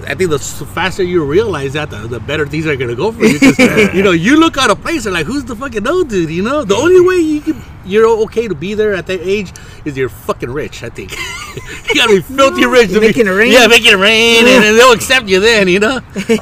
[0.05, 3.25] I think the faster you realize that, the, the better things are gonna go for
[3.25, 3.39] you.
[3.93, 6.29] you know, you look out a place and like, who's the fucking old dude?
[6.29, 9.51] You know, the only way you can you're okay to be there at that age
[9.85, 10.83] is you're fucking rich.
[10.83, 11.11] I think
[11.87, 12.91] you gotta be filthy mm, rich.
[12.91, 13.51] to be- it rain?
[13.51, 15.67] Yeah, making it rain, and, and they'll accept you then.
[15.67, 15.99] You know.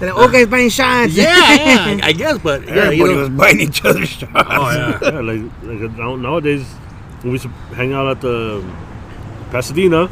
[0.00, 1.12] They're like, oh, guys buying shots.
[1.12, 3.20] Yeah, yeah, I guess, but yeah, Everybody you know.
[3.20, 4.32] was buying each other's shots.
[4.34, 4.98] Oh yeah.
[5.00, 6.66] yeah, like, like nowadays,
[7.22, 8.64] when we used to hang out at the
[9.50, 10.10] Pasadena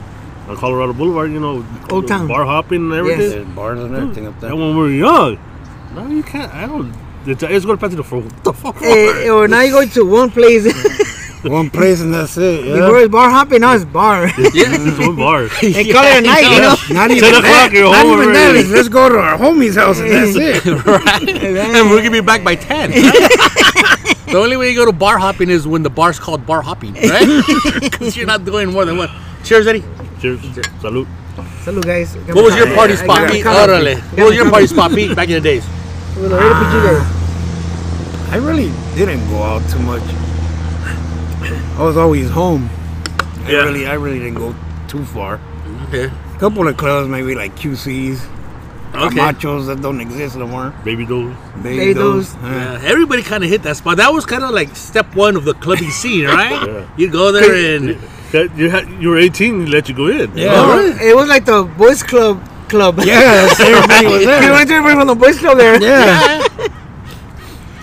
[0.53, 2.29] on Colorado Boulevard, you know, Old town.
[2.29, 3.31] bar hopping and everything.
[3.31, 4.51] There's bars and everything up there.
[4.51, 5.39] And when we were young,
[5.95, 6.53] now you can't.
[6.55, 6.93] I don't.
[7.27, 8.83] It's, it's going to Pasadena for what the fuck?
[8.83, 10.67] Eh, or now you go to one place
[11.45, 12.63] One place and that's it.
[12.65, 13.05] before Yeah.
[13.05, 13.61] it's bar hopping.
[13.63, 14.27] Now it's bar.
[14.39, 14.71] Yeah.
[14.79, 15.49] It's one bar.
[15.61, 16.77] They call it a night, you know.
[17.01, 17.71] Not even 10 o'clock, that.
[17.73, 18.43] you're Not home even that.
[18.51, 18.59] already.
[18.61, 20.65] It's, let's go to our homie's house and that's it.
[20.87, 21.29] right?
[21.29, 22.91] and we're gonna be back by ten.
[24.33, 26.95] The only way you go to bar hopping is when the bar's called bar hopping,
[27.15, 27.43] right?
[27.81, 29.11] Because you're not doing more than one.
[29.45, 29.85] Cheers, Eddie.
[30.21, 30.41] Cheers.
[30.81, 31.09] Salute.
[31.65, 32.15] Salud, guys.
[32.35, 33.45] What was your party spot, got my Pete?
[33.47, 33.95] Orale.
[34.01, 35.65] What my was your party spot, Pete, back in the days?
[36.17, 38.33] Well, Laredo PG.
[38.33, 40.03] I really didn't go out too much.
[41.79, 42.69] I was always home.
[43.47, 43.65] I Yeah.
[43.65, 44.55] really, I really didn't go
[44.89, 45.41] too far.
[45.89, 46.05] Okay.
[46.07, 48.21] A couple of clubs, maybe like QCs,
[48.95, 49.17] Okay.
[49.17, 50.71] Machos that don't exist no more.
[50.85, 51.33] Baby doll.
[51.63, 52.35] Baby those.
[52.35, 52.43] those.
[52.43, 53.97] Yeah, everybody kind of hit that spot.
[53.97, 56.67] That was kind of like step one of the clubbing scene, right?
[56.67, 56.89] Yeah.
[56.97, 57.99] You go there and
[58.33, 60.37] That you had you were 18, they let you go in.
[60.37, 60.53] Yeah.
[60.55, 61.09] Oh, really?
[61.09, 62.99] It was like the boys club club.
[63.05, 64.53] Yes, everybody was you there.
[64.53, 65.81] went to everybody from the boys club there.
[65.83, 66.47] Yeah.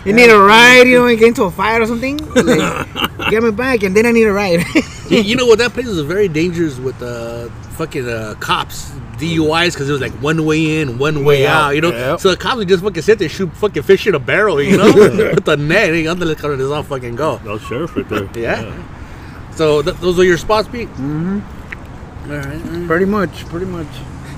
[0.06, 2.18] You need a ride, you know, and get into a fight or something.
[2.34, 4.64] Like, get me back, and then I need a ride.
[5.10, 5.60] you, you know what?
[5.60, 10.14] That place is very dangerous with uh, fucking uh, cops, DUIs, because it was like
[10.14, 11.62] one way in, one way Way out.
[11.64, 12.20] out, You know, yep.
[12.20, 14.62] so the cops would just fucking sit there, shoot fucking fish in a barrel.
[14.62, 15.90] You know, with the net.
[15.94, 17.38] Hey, under the color, just all fucking go.
[17.38, 18.30] That was sheriff right there.
[18.36, 19.54] Yeah.
[19.56, 20.88] So th- those are your spots, Pete.
[20.90, 22.32] Mm-hmm.
[22.32, 22.46] All right.
[22.48, 22.88] all right.
[22.88, 23.88] pretty much, pretty much.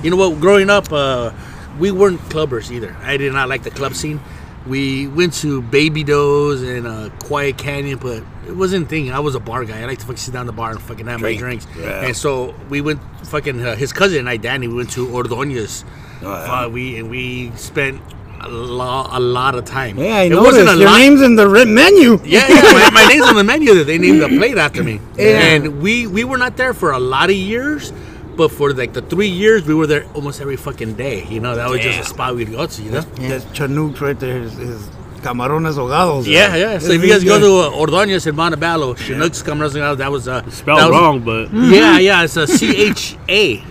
[0.02, 0.40] You know what?
[0.40, 1.30] Growing up, uh,
[1.78, 2.96] we weren't clubbers either.
[3.02, 4.20] I did not like the club scene.
[4.66, 9.12] we went to Baby Doe's and uh, Quiet Canyon, but it wasn't thing.
[9.12, 9.80] I was a bar guy.
[9.82, 11.40] I like to fucking sit down at the bar and fucking have Drink.
[11.40, 11.66] my drinks.
[11.78, 12.06] Yeah.
[12.06, 15.84] And so we went fucking uh, his cousin and I, Danny, we went to Ordonez.
[16.22, 16.60] Oh, yeah.
[16.64, 18.00] Uh, we and we spent
[18.40, 19.98] a lot, a lot of time.
[19.98, 20.98] Yeah, I it noticed wasn't a your lot.
[20.98, 22.18] name's in the red menu.
[22.24, 22.62] Yeah, yeah.
[22.72, 23.74] My, my name's on the menu.
[23.74, 25.00] That they named the plate after me.
[25.16, 25.24] Yeah.
[25.54, 27.92] And we we were not there for a lot of years,
[28.36, 31.24] but for like the three years we were there almost every fucking day.
[31.28, 32.82] You know, that was just a spot we'd go to.
[32.82, 33.00] You know.
[33.02, 34.88] That Chanuk right there is, is
[35.22, 36.26] camarones ahogados.
[36.26, 36.78] Yeah, yeah.
[36.78, 40.28] So if you guys go to uh, Ordonez in Montebello, Chinook's Camarones Ahogados, that was
[40.28, 42.24] uh, Spelled that was, wrong, but Yeah, yeah.
[42.24, 43.64] It's a C H A.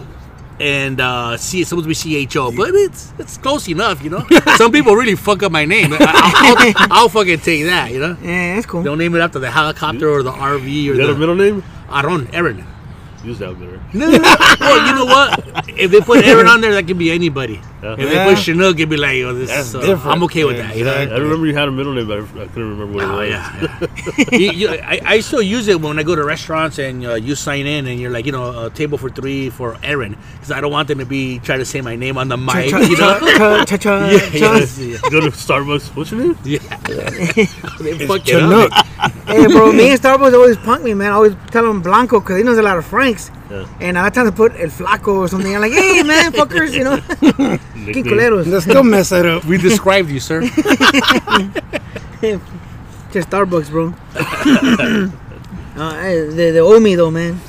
[0.59, 4.03] And uh, C, it's supposed to be C H O, but it's it's close enough,
[4.03, 4.23] you know.
[4.57, 5.91] Some people really fuck up my name.
[5.91, 8.15] I, I'll, I'll fucking take that, you know.
[8.21, 8.83] Yeah, that's cool.
[8.83, 11.35] Don't name it after the helicopter or the RV or you got a the middle
[11.35, 11.63] name?
[11.91, 12.63] Aaron, Aaron.
[13.23, 13.79] Use that better.
[13.93, 14.35] No, no, no.
[14.59, 15.69] well, you know what?
[15.69, 17.59] If they put Aaron on there, that could be anybody.
[17.81, 17.93] Yeah.
[17.93, 18.25] If they Yeah.
[18.29, 20.05] put Chinook, it'd be like, oh, this That's is, uh, different.
[20.15, 20.75] I'm okay with that.
[20.77, 20.93] You know?
[20.93, 23.29] I remember you had a middle name, but I I couldn't remember what Oh it
[23.29, 23.29] was.
[23.29, 23.87] yeah,
[24.31, 24.37] yeah.
[24.37, 27.33] you, you, I, I still use it when I go to restaurants and uh, you
[27.35, 30.61] sign in and you're like, you know, a table for three for Aaron because I
[30.61, 32.69] don't want them to be trying to say my name on the mic.
[32.69, 33.19] Cha You know?
[33.19, 34.97] cha cha cha Yeah, yeah.
[35.09, 35.95] Go to Starbucks.
[35.95, 36.37] What's your name?
[36.43, 36.59] Yeah.
[37.81, 38.69] they fuck it Chinook.
[38.71, 38.85] up.
[39.27, 41.11] Hey, bro, me and Starbucks always punk me, man.
[41.11, 43.31] I always tell them Blanco because he knows a lot of Franks.
[43.51, 43.67] Yeah.
[43.81, 45.53] And I tend to put El Flaco or something.
[45.53, 46.97] I'm like, hey, man, fuckers, you know.
[46.97, 48.05] Qué Nickname.
[48.05, 48.45] culeros.
[48.45, 49.43] They still mess it up.
[49.45, 50.41] We described you, sir.
[53.11, 53.93] Just Starbucks, bro.
[55.75, 57.39] uh, hey, they, they owe me though, man.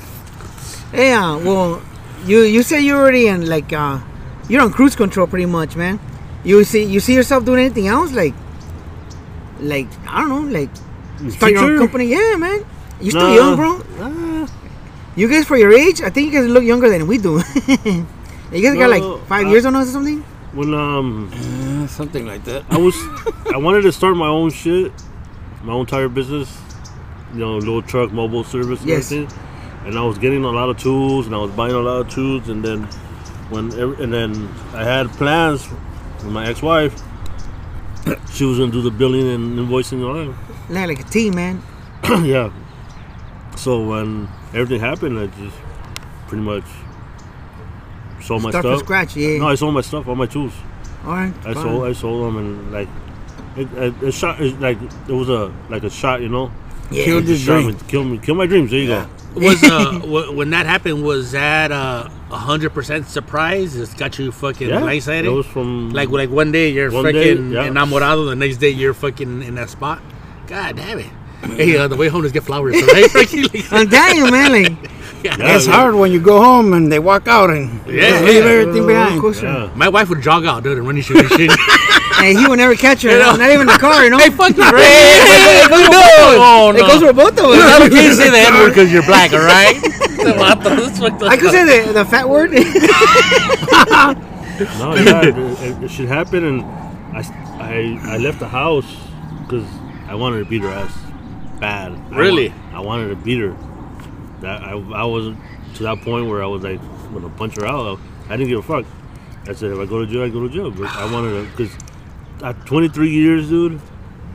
[0.90, 1.80] Hey, uh, well,
[2.26, 4.00] you you say you're already in like uh,
[4.48, 6.00] you're on cruise control pretty much, man.
[6.42, 8.34] You see you see yourself doing anything else like
[9.60, 10.70] like I don't know, like
[11.30, 12.06] start your own company?
[12.06, 12.64] Yeah, man.
[13.00, 13.34] You still Nah.
[13.34, 14.46] young, bro.
[15.14, 17.36] You guys for your age, I think you guys look younger than we do.
[18.52, 20.24] you guys got like five I- years on us or something.
[20.52, 22.64] When um, Uh, something like that.
[22.70, 22.94] I was,
[23.54, 24.92] I wanted to start my own shit,
[25.62, 26.58] my own tire business.
[27.32, 29.10] You know, little truck, mobile service, and Yes.
[29.10, 29.38] everything.
[29.86, 32.10] And I was getting a lot of tools, and I was buying a lot of
[32.10, 32.84] tools, and then
[33.48, 35.66] when ev- and then I had plans
[36.22, 36.94] with my ex-wife.
[38.32, 40.34] She was gonna do the billing and invoicing and all that.
[40.68, 41.62] Like, like a team, man.
[42.24, 42.50] yeah.
[43.56, 45.56] So when everything happened, I just
[46.28, 46.64] pretty much
[48.22, 48.84] sold my Start from stuff.
[48.86, 49.38] scratch, yeah.
[49.38, 50.52] No, I sold my stuff, all my tools.
[51.04, 51.32] All right.
[51.40, 51.54] I fine.
[51.54, 52.88] sold, I sold them, and like,
[53.56, 56.50] it, it, it shot, it, like it was a like a shot, you know.
[56.90, 57.04] Yeah.
[57.04, 57.78] Killed It your dream.
[57.88, 58.70] kill me, kill my dreams.
[58.70, 59.06] There you Yeah.
[59.34, 59.40] go.
[59.40, 63.74] Was uh, w- when that happened, was that uh, a hundred percent surprise?
[63.76, 65.24] It's got you fucking Yeah, blindsided.
[65.24, 67.66] it was from Like like one day you're One day, fucking yeah.
[67.68, 70.02] enamorado, the next day you're fucking in that spot.
[70.46, 71.06] God damn it!
[71.42, 73.10] Hey, uh, the way home is get flowers, right?
[73.72, 74.52] I'm telling you, man.
[74.52, 74.90] Like,
[75.22, 75.72] Yeah, it's yeah.
[75.74, 78.50] hard when you go home and they walk out and Yeah, just leave yeah.
[78.50, 79.20] everything behind.
[79.20, 79.46] Coaster.
[79.46, 79.70] Yeah.
[79.76, 81.50] My wife would jog out, dude, and run into shit.
[82.18, 83.10] and he would never catch her.
[83.10, 83.36] You know?
[83.36, 84.18] Not even the car, you know.
[84.18, 84.82] hey, fuck you, Hey, Ray.
[85.62, 86.38] it goes for both of us.
[86.42, 87.88] Oh, It goes for both of You us.
[87.88, 89.76] can't say the N word because you're black, all right?
[91.30, 92.50] I could say the, the fat word.
[92.52, 92.58] No,
[94.94, 96.62] yeah, it, it, it should happen, and
[97.16, 97.22] I
[97.60, 98.86] I left the house
[99.42, 99.66] because
[100.08, 100.92] I wanted to beat her ass
[101.62, 101.92] bad.
[102.12, 102.48] I Really?
[102.48, 103.56] wa- I, wanted to beat her.
[104.40, 105.38] That I, I wasn't
[105.76, 106.80] to that point where I was like
[107.14, 107.98] gonna punch her out.
[108.28, 108.84] I didn't give a fuck.
[109.48, 110.70] I said if I go to jail, I go to jail.
[110.70, 111.72] But I wanted to because
[112.42, 113.80] at 23 years, dude,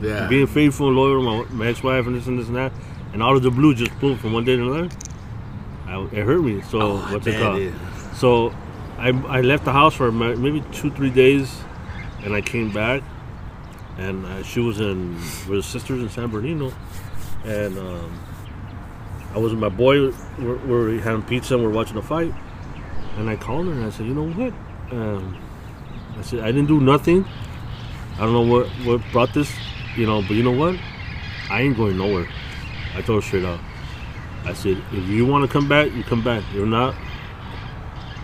[0.00, 0.26] Yeah.
[0.28, 2.72] being faithful and loyal to my, my ex-wife and this and this and that,
[3.12, 4.88] and out of the blue, just boom from one day to another,
[5.86, 6.62] I, it hurt me.
[6.62, 7.72] So Oh, what's it called?
[8.16, 8.54] So
[8.98, 11.54] I, I left the house for maybe two three days,
[12.24, 13.02] and I came back,
[13.98, 15.14] and uh, she was in
[15.46, 16.72] with her sisters in San Bernardino,
[17.48, 18.20] and um,
[19.34, 20.10] I was with my boy.
[20.38, 22.32] We're, we're having pizza and we're watching a fight,
[23.16, 24.52] and I called her and I said, you know what?
[24.92, 25.38] Um,
[26.18, 27.24] I said I didn't do nothing.
[28.14, 29.50] I don't know what what brought this,
[29.96, 30.76] you know, but you know what?
[31.50, 32.28] I ain't going nowhere.
[32.94, 33.60] I told her straight up.
[34.44, 36.42] I said, if you want to come back, you come back.
[36.54, 36.94] If not,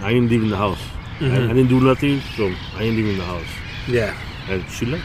[0.01, 0.81] I ain't leaving the house.
[1.21, 3.47] I, I didn't do nothing, so I ain't leaving the house.
[3.89, 4.17] Yeah.
[4.49, 5.05] And she left.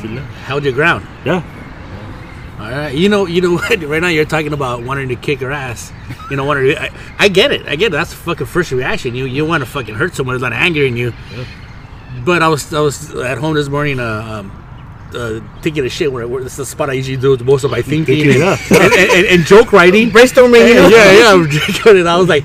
[0.00, 0.32] She left.
[0.46, 1.06] Held your ground.
[1.24, 1.42] Yeah.
[2.58, 2.94] All right.
[2.94, 3.82] You know, you know what?
[3.82, 5.92] Right now you're talking about wanting to kick her ass.
[6.30, 7.66] You know, wanting to, I, I get it.
[7.66, 7.92] I get it.
[7.92, 9.14] That's the fucking first reaction.
[9.14, 10.34] You you want to fucking hurt someone.
[10.34, 11.12] There's a lot of anger in you.
[12.24, 14.00] But I was I was at home this morning.
[14.00, 14.64] Uh, um,
[15.14, 17.70] uh, taking a shit where, where this is the spot I usually do most of
[17.70, 18.76] my thinking Thinking, and, yeah.
[18.82, 20.10] and, and, and joke writing.
[20.10, 20.88] Brainstorming, know.
[20.88, 22.06] yeah, yeah, I'm drinking it.
[22.06, 22.44] I was like,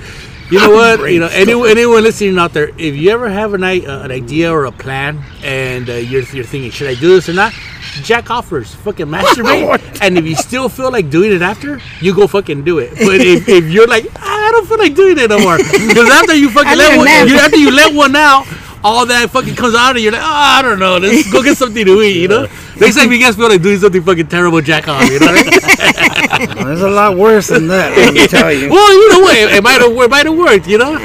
[0.50, 1.12] you know what?
[1.12, 4.52] You know, anyone, anyone listening out there, if you ever have an, uh, an idea
[4.52, 7.54] or a plan, and uh, you're you're thinking, should I do this or not?
[8.02, 12.28] Jack offers, fucking masturbate, and if you still feel like doing it after, you go
[12.28, 12.92] fucking do it.
[12.92, 16.10] But if, if you're like, ah, I don't feel like doing it no more, because
[16.10, 18.46] after you fucking let one, you, after you let one out,
[18.84, 21.58] all that fucking comes out, and you're like, oh, I don't know, let's go get
[21.58, 22.48] something to eat, you know.
[22.80, 25.32] Next time you guys feel like doing something fucking terrible, jack off, you know.
[25.32, 25.46] Mean?
[26.66, 27.96] There's a lot worse than that.
[27.96, 28.70] Let me tell you.
[28.70, 29.38] well, you know what?
[29.38, 30.98] It, it might have it might have worked, you know.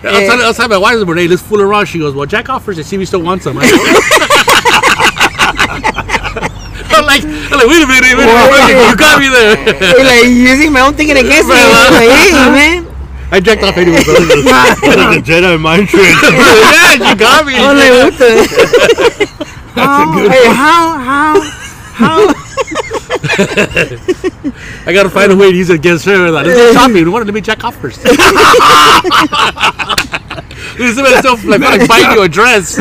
[0.00, 2.26] I was telling, I was telling my wife, "Hey, let's fool around." She goes, "Well,
[2.26, 3.58] jack offers first and see if we still want some."
[7.50, 9.56] I'm like, wait a minute, wait a minute, wait a minute, you got me there.
[9.78, 11.54] Hey, like using my own thinking against me.
[11.54, 12.86] Right, Like, hey, man.
[13.30, 14.14] I jacked off anyway, bro.
[14.14, 16.02] like a Jedi mind trick.
[16.22, 17.54] yeah, you got me.
[17.56, 18.46] I'm like, what the?
[19.74, 21.40] how, hey, how, how,
[21.92, 22.34] how?
[24.86, 26.30] I gotta find a way to use it against her.
[26.30, 27.04] Like, let's go shopping.
[27.04, 28.02] We wanted to be jack off first.
[30.78, 32.76] This is still like, like buying you a dress.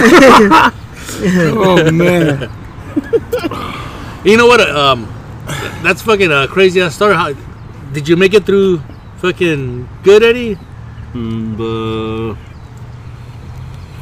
[1.19, 2.49] Oh man.
[4.27, 4.59] You know what?
[4.59, 5.07] Um,
[5.81, 7.15] that's fucking uh, crazy ass story.
[7.15, 7.31] How
[7.93, 8.81] did you make it through?
[9.23, 10.57] Fucking good, Eddie.
[11.13, 12.35] Mm, uh,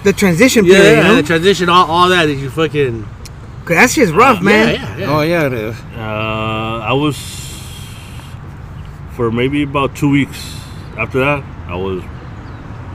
[0.03, 1.15] The transition Yeah, period, you know?
[1.17, 2.25] the transition, all, all that.
[2.25, 3.05] Did you fucking?
[3.65, 4.75] 'Cause that shit's rough, man.
[4.75, 5.05] Yeah, yeah, yeah.
[5.17, 5.75] Oh yeah, it is.
[5.95, 7.17] uh, I was
[9.15, 10.37] for maybe about two weeks
[10.97, 11.43] after that.
[11.67, 12.03] I was,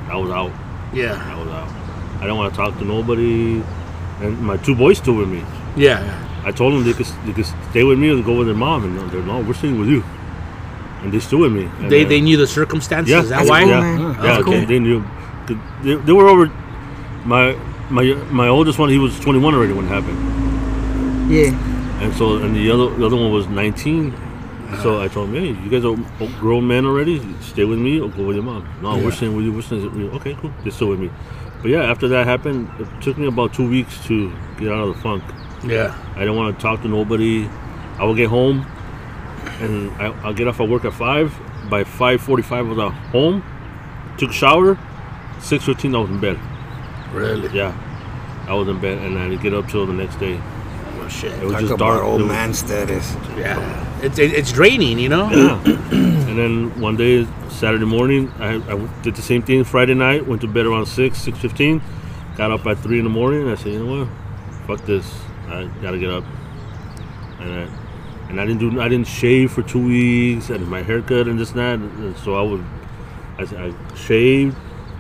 [0.09, 0.53] I was out.
[0.93, 1.69] yeah, I was out.
[2.19, 3.63] I didn't want to talk to nobody,
[4.21, 5.43] and my two boys still with me.
[5.77, 6.20] yeah.
[6.45, 8.85] I told them they could they could stay with me or go with their mom,
[8.85, 10.03] and uh, they're no, we're staying with you,
[11.03, 11.65] and they still with me.
[11.81, 13.11] And They then- they knew the circumstances.
[13.13, 13.61] yeah, Is that That's why?
[13.63, 14.01] cool, yeah, oh man.
[14.01, 14.67] yeah, That's they, cool.
[14.67, 15.03] they knew.
[15.47, 16.47] 'Cause They, they were over.
[17.25, 17.57] My
[17.91, 20.19] my my oldest one, he was 21 already when it happened,
[21.31, 22.03] Yeah.
[22.03, 24.15] and so and the other the other one was 19.
[24.83, 25.97] So I told him, hey, you guys are
[26.39, 27.21] grown men already.
[27.41, 28.63] Stay with me or go with your mom.
[28.81, 29.53] No, we're staying with you.
[29.53, 30.11] We're staying with you.
[30.13, 30.53] Okay, cool.
[30.63, 31.11] They're still with me.
[31.61, 34.95] But yeah, after that happened, it took me about two weeks to get out of
[34.95, 35.25] the funk.
[35.65, 37.47] Yeah, I didn't want to talk to nobody.
[37.99, 38.67] I would get home,
[39.61, 41.35] and I, I'll get off at work at five.
[41.69, 43.45] By five forty-five, I was at home.
[44.19, 44.79] Took a shower.
[45.41, 46.39] Six fifteen, I was in bed.
[47.13, 47.49] really.
[47.57, 47.75] Yeah,
[48.49, 50.41] I was in bed, and I didn't get up till the next day.
[50.99, 51.33] Oh shit.
[51.35, 52.03] It was Talk just about dark.
[52.05, 53.15] old It was- man status.
[53.37, 55.31] Yeah, it's it, it's draining, you know.
[55.31, 55.63] Yeah.
[55.93, 59.65] and then one day, Saturday morning, I, I did the same thing.
[59.65, 61.83] Friday night, went to bed around six, six fifteen.
[62.37, 63.43] Got up at three in the morning.
[63.43, 64.09] And I said, you know what?
[64.79, 65.07] Fuck this.
[65.51, 66.25] I gotta get up.
[67.41, 67.69] And I,
[68.31, 68.81] and I didn't do.
[68.81, 71.75] I didn't shave for two weeks, and my haircut and this and that.
[71.79, 72.65] And so I would.
[73.39, 74.57] I shaved.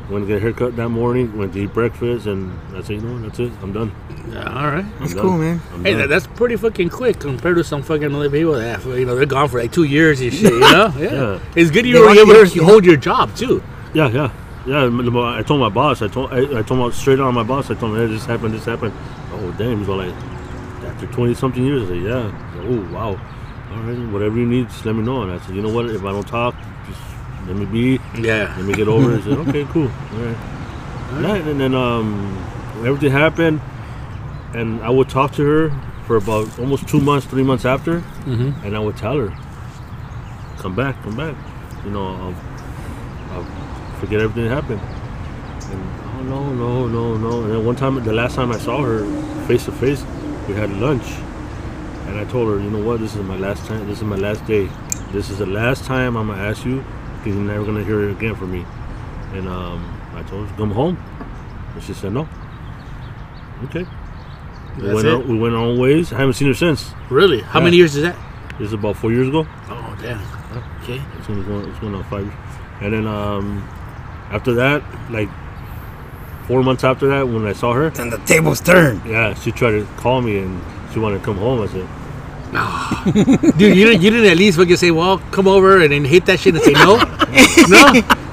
[0.08, 1.36] Went to get a haircut that morning.
[1.38, 3.22] Went to eat breakfast, and I said, you know what?
[3.22, 3.52] That's it.
[3.62, 3.92] I'm done.
[4.32, 4.84] Yeah, all right.
[4.84, 5.22] I'm That's done.
[5.22, 5.60] cool, man.
[5.72, 6.00] I'm Hey, done.
[6.00, 9.26] that, that's pretty fucking quick compared to some fucking other people that you know they're
[9.26, 10.52] gone for like two years and shit.
[10.52, 11.12] You know, yeah.
[11.12, 11.40] Yeah.
[11.54, 13.62] It's good you They were want able to hold your job too.
[13.94, 14.32] Yeah, yeah,
[14.66, 14.82] yeah.
[14.84, 16.02] m- m- I told my boss.
[16.02, 17.70] I told I, I told my straight on my boss.
[17.70, 18.54] I told him, hey, this happened.
[18.54, 18.92] This happened.
[19.32, 19.78] Oh damn!
[19.78, 20.14] He's all like,
[21.00, 21.84] after twenty something years.
[21.84, 22.52] I said, yeah.
[22.54, 23.08] Said, oh wow.
[23.72, 25.22] All right, whatever you need, just let me know.
[25.22, 25.86] And I said, you know what?
[25.86, 26.54] If I don't talk,
[26.86, 27.00] just
[27.46, 28.00] let me be.
[28.20, 28.52] Yeah.
[28.56, 29.20] Let me get over it.
[29.20, 29.84] I said, okay, cool.
[29.88, 30.36] All right.
[31.22, 32.36] Yeah, and then um,
[32.84, 33.60] everything happened,
[34.54, 35.70] and I would talk to her
[36.06, 38.64] for about almost two months, three months after, Mhm.
[38.64, 39.32] and I would tell her,
[40.58, 41.34] come back, come back.
[41.84, 42.34] You know, I'll,
[43.32, 43.46] I'll
[44.00, 44.80] forget everything that happened.
[45.72, 45.82] And
[46.18, 47.42] oh no, no, no, no.
[47.42, 49.04] And then one time, the last time I saw her
[49.46, 50.04] face to face,
[50.48, 51.04] we had lunch,
[52.06, 53.00] and I told her, you know what?
[53.00, 53.86] This is my last time.
[53.86, 54.68] This is my last day.
[55.12, 56.84] This is the last time I'm gonna ask you,
[57.18, 58.64] because you're never gonna hear it again from me.
[59.32, 60.96] And um, I told her to come home,
[61.74, 62.28] and she said no.
[63.64, 63.86] Okay.
[64.76, 65.12] We That's went, it?
[65.12, 66.12] Our, we went our own ways.
[66.12, 66.92] I haven't seen her since.
[67.10, 67.40] Really?
[67.40, 67.64] How Yeah.
[67.64, 68.16] many years is that?
[68.58, 69.46] This is about four years ago.
[69.68, 70.20] Oh damn.
[70.82, 71.00] Okay.
[71.18, 72.34] It's going, it's going on five years.
[72.80, 73.58] And then um,
[74.30, 75.28] after that, like
[76.50, 79.00] four months after that, when I saw her, And the tables turned.
[79.06, 80.52] yeah, she tried to call me and
[80.92, 81.58] she wanted to come home.
[81.62, 81.86] I said,
[83.58, 86.26] Dude, you didn't you didn't at least fucking say, well, come over and then hit
[86.26, 86.96] that shit and say no?
[87.74, 87.82] no?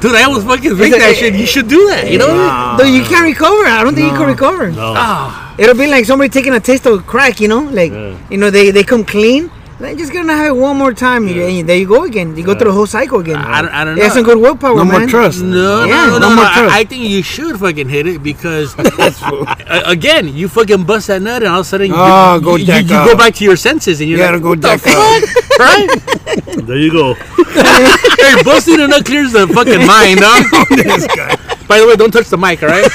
[0.02, 1.36] Dude, I was fucking make that shit.
[1.36, 2.34] You should do that, you know?
[2.80, 3.66] No, you can't recover.
[3.66, 4.72] I don't think you can recover.
[4.72, 4.94] no.
[4.98, 7.62] Ah, It'll be like somebody taking a taste of crack, you know?
[7.80, 8.18] Like, Yeah.
[8.32, 9.52] you know, they, they come clean.
[9.80, 11.28] Like, just gonna have it one more time.
[11.28, 12.36] You, and there you go again.
[12.36, 12.58] You go Yeah.
[12.58, 13.36] through the whole cycle again.
[13.38, 14.02] I don't, I don't know.
[14.04, 15.02] have some good willpower, No man.
[15.02, 15.44] more trust.
[15.44, 16.36] No, Yeah, no, no, no no.
[16.36, 16.76] more I, trust.
[16.76, 18.74] I think you should fucking hit it because
[19.86, 22.66] again, you fucking bust that nut and all of a sudden you, Oh, go you,
[22.66, 24.68] you, you go back to your senses and you're You like, gotta go what the
[24.68, 25.24] jack off.
[25.30, 25.60] fuck?
[26.58, 26.66] right?
[26.66, 27.14] There you go.
[28.18, 30.44] hey, busting a nut clears the fucking mind, dog.
[30.76, 31.36] this guy.
[31.68, 32.90] By the way, don't touch the mic, all right?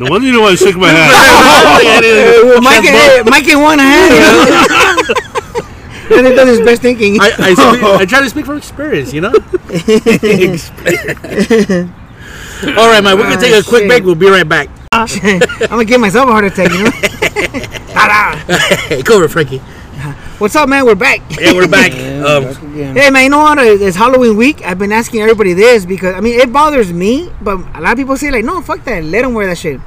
[0.00, 1.12] No wonder you don't want to shake my hand.
[2.50, 6.16] Well, Mike, eh, Mike in one hand, you know?
[6.16, 7.20] and he does his best thinking.
[7.20, 9.28] I, I, speak, I try to speak from experience, you know?
[12.76, 13.88] All right, man, we're going to take a Ah, quick shit.
[13.88, 14.04] break.
[14.04, 14.68] We'll be right back.
[14.92, 15.06] I'm
[15.68, 16.90] gonna give myself a heart attack, you know?
[18.88, 19.60] Hey, go over, Frankie.
[20.40, 20.86] What's up, man?
[20.86, 21.20] We're back.
[21.38, 21.92] Yeah, we're back.
[22.00, 22.56] Yeah, Um, back.
[22.96, 23.58] Hey, man, you know what?
[23.58, 24.62] It's Halloween week.
[24.64, 27.98] I've been asking everybody this because, I mean, it bothers me, but a lot of
[27.98, 29.04] people say, like, no, fuck that.
[29.04, 29.78] Let them wear that shit.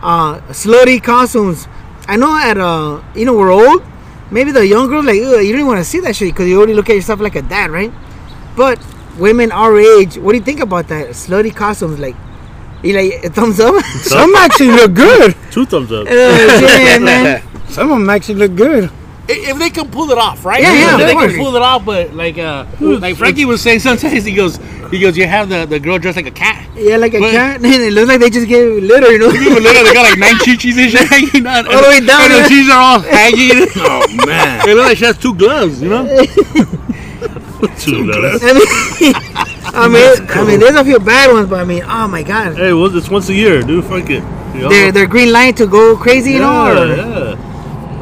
[0.00, 1.66] Uh, slutty costumes.
[2.06, 3.82] I know at, uh, you know, we're old.
[4.30, 6.74] Maybe the young girls, like, you don't want to see that shit because you already
[6.74, 7.92] look at yourself like a dad, right?
[8.56, 8.78] But
[9.18, 11.08] women our age, what do you think about that?
[11.08, 12.14] Slutty costumes, like,
[12.84, 13.82] you like a thumbs up?
[14.02, 15.34] Some actually look good.
[15.50, 16.06] Two thumbs up.
[16.06, 17.42] Uh, yeah, man.
[17.68, 18.92] Some of them actually look good.
[19.28, 20.62] If they can pull it off, right?
[20.62, 23.60] Yeah, yeah, If of they can pull it off, but like, uh, like Frankie was
[23.62, 24.56] saying, sometimes he goes,
[24.90, 26.66] he goes, you have the, the girl dressed like a cat.
[26.74, 29.30] Yeah, like a But- cat, and it looks like they just get litter, you know?
[29.30, 31.66] People look at they got like nine chichis and shit hanging out.
[31.72, 32.48] All the way down, And the yeah.
[32.48, 33.68] cheese are all hanging.
[33.76, 34.68] Oh man.
[34.68, 36.04] It looks like she has two gloves, you know?
[37.78, 38.42] Two gloves.
[38.44, 39.14] I mean,
[39.74, 42.56] I mean, I mean, there's a few bad ones, but I mean, oh my god,
[42.56, 43.84] Hey, well, it's once a year, dude.
[43.84, 44.22] Fuck it.
[44.54, 46.86] They're they're green light to go crazy, you know, yeah, or,
[47.34, 47.47] yeah.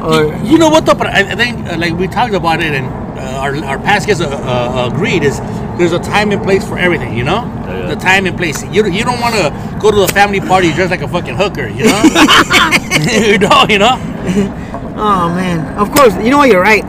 [0.01, 0.95] Or You know what though?
[0.95, 2.85] But I, I think uh, like we talked about it, and
[3.17, 5.39] uh, our our past guests uh, uh, agreed is
[5.77, 7.17] there's a time and place for everything.
[7.17, 7.87] You know, Yeah, yeah.
[7.87, 8.63] the time and place.
[8.65, 11.67] You you don't want to go to the family party dressed like a fucking hooker.
[11.67, 12.01] You know,
[13.31, 13.95] you know, you know.
[14.97, 16.83] oh man, of course, you know what, you're right,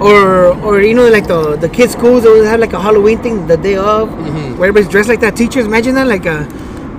[0.00, 3.46] or or you know, like the the kids' schools always have like a Halloween thing
[3.46, 4.10] the day of,
[4.58, 5.36] where everybody's dressed like that.
[5.36, 6.46] Teachers, imagine that, like a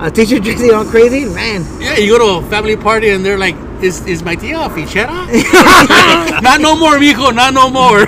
[0.02, 1.64] a teacher dressing all crazy, man.
[1.80, 5.26] Yeah, you go to a family party and they're like, "Is is my tia fichera?
[6.42, 8.06] not no more, mijo, not no more.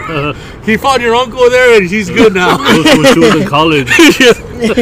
[0.64, 2.57] he found your uncle there and she's good now.
[2.57, 3.88] Those when she was in college.
[4.16, 4.36] she, was,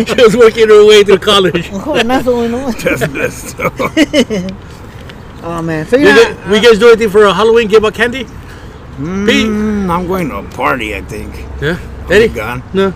[0.08, 1.68] she was working her way through college.
[1.70, 2.70] Jovenazo, you know?
[2.72, 3.74] That's messed up.
[5.44, 7.66] Oh man, so We, yeah, guys, we guys do anything for a Halloween?
[7.68, 8.24] Give out candy?
[8.24, 9.48] Pete?
[9.48, 10.94] Mm, I'm going to a party.
[10.94, 11.34] I think.
[11.60, 11.78] Yeah.
[12.08, 12.28] Eddie?
[12.28, 12.62] gone.
[12.72, 12.88] No.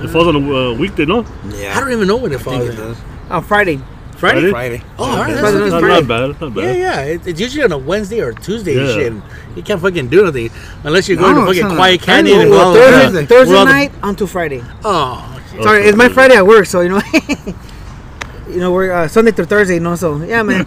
[0.00, 1.24] It falls on a uh, weekday, no?
[1.48, 1.76] Yeah.
[1.76, 2.68] I don't even know when it I think falls.
[2.68, 2.96] it does.
[3.30, 3.80] On Friday.
[4.16, 4.50] Friday?
[4.50, 4.82] Friday.
[4.98, 5.38] Oh, all right.
[5.38, 5.40] Friday.
[5.40, 5.94] That's, It's Not, Friday.
[6.00, 6.40] not bad.
[6.40, 6.64] Not bad.
[6.64, 7.00] yeah, yeah.
[7.02, 8.94] It, it's usually on a Wednesday or Tuesday and Yeah.
[8.94, 9.12] shit.
[9.56, 10.50] You can't fucking do anything
[10.84, 11.76] unless you're going No, to fucking not.
[11.76, 13.28] Quiet Cannon and well, Thursday- that.
[13.28, 14.62] Thursday Well, the- night onto Friday.
[14.84, 17.00] Oh, Sorry, it's my Friday at work, so you know,
[18.48, 19.96] you know, we're uh, Sunday through Thursday, you know.
[19.96, 20.66] So yeah, man.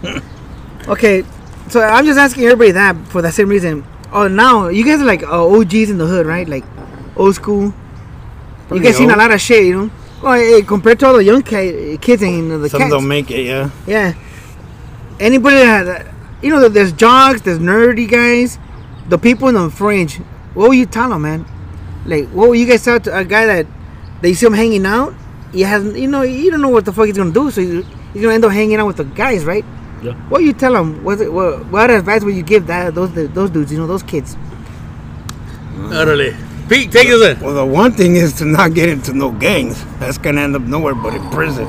[0.88, 1.24] okay,
[1.68, 3.84] so I'm just asking everybody that for that same reason.
[4.12, 6.46] Oh, now you guys are like uh, OGs in the hood, right?
[6.48, 6.64] Like
[7.16, 7.66] old school.
[7.66, 7.74] you
[8.68, 9.90] Pretty guys seen a lot of shit, you know.
[10.22, 13.30] Well, hey, compared to all the young ki- kids and the Some cats, don't make
[13.30, 13.44] it.
[13.44, 13.70] Yeah.
[13.86, 14.14] yeah.
[15.18, 16.12] Anybody that
[16.42, 18.58] you know, there's jocks, there's nerdy guys,
[19.08, 20.16] the people in the fringe.
[20.54, 21.46] What will you tell them, man?
[22.04, 23.66] Like, what will you guys tell to a guy that
[24.20, 25.14] they see him hanging out?
[25.52, 27.84] He hasn't, you know, you don't know what the fuck he's gonna do, so he's,
[28.12, 29.64] he's gonna end up hanging out with the guys, right?
[30.02, 30.14] Yeah.
[30.28, 31.04] What you tell him?
[31.04, 33.70] What, what what advice would you give that those those dudes?
[33.70, 34.36] You know, those kids.
[35.92, 36.34] utterly.
[36.68, 37.40] Pete, take us in.
[37.40, 39.84] Well, the one thing is to not get into no gangs.
[39.98, 41.68] That's gonna end up nowhere but in prison.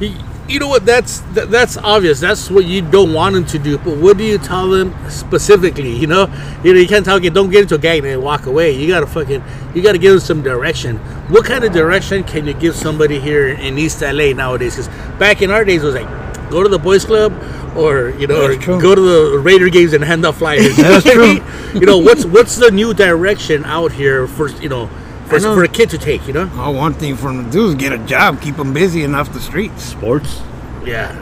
[0.00, 0.16] You,
[0.48, 0.84] you know what?
[0.84, 2.20] That's that, that's obvious.
[2.20, 3.78] That's what you don't want them to do.
[3.78, 5.96] But what do you tell them specifically?
[5.96, 6.26] You know,
[6.64, 8.72] you know, you can't tell them don't get into a gang and walk away.
[8.72, 9.42] You gotta fucking,
[9.74, 10.98] you gotta give them some direction.
[11.28, 14.76] What kind of direction can you give somebody here in East LA nowadays?
[14.76, 17.32] Because back in our days, it was like go to the boys club.
[17.76, 20.76] Or you know, or go to the Raider games and hand out flyers.
[20.76, 21.38] That's true.
[21.74, 24.88] you know what's what's the new direction out here for you know
[25.26, 25.54] for, I know.
[25.54, 26.26] for a kid to take?
[26.26, 28.72] You know, All one thing for them to do is get a job, keep them
[28.74, 29.82] busy and off the streets.
[29.84, 30.42] Sports.
[30.84, 31.16] yeah.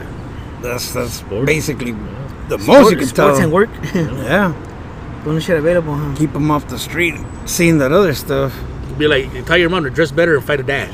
[0.61, 1.45] That's that's Sports.
[1.45, 1.93] basically
[2.49, 3.33] the most you can tell.
[3.35, 3.51] sports and 'em.
[3.51, 3.69] work.
[3.95, 4.53] Yeah,
[5.23, 6.13] Doing shit available, huh?
[6.17, 8.53] keep them off the street, seeing that other stuff.
[8.97, 10.89] Be like, tell your mom to dress better and fight a dad.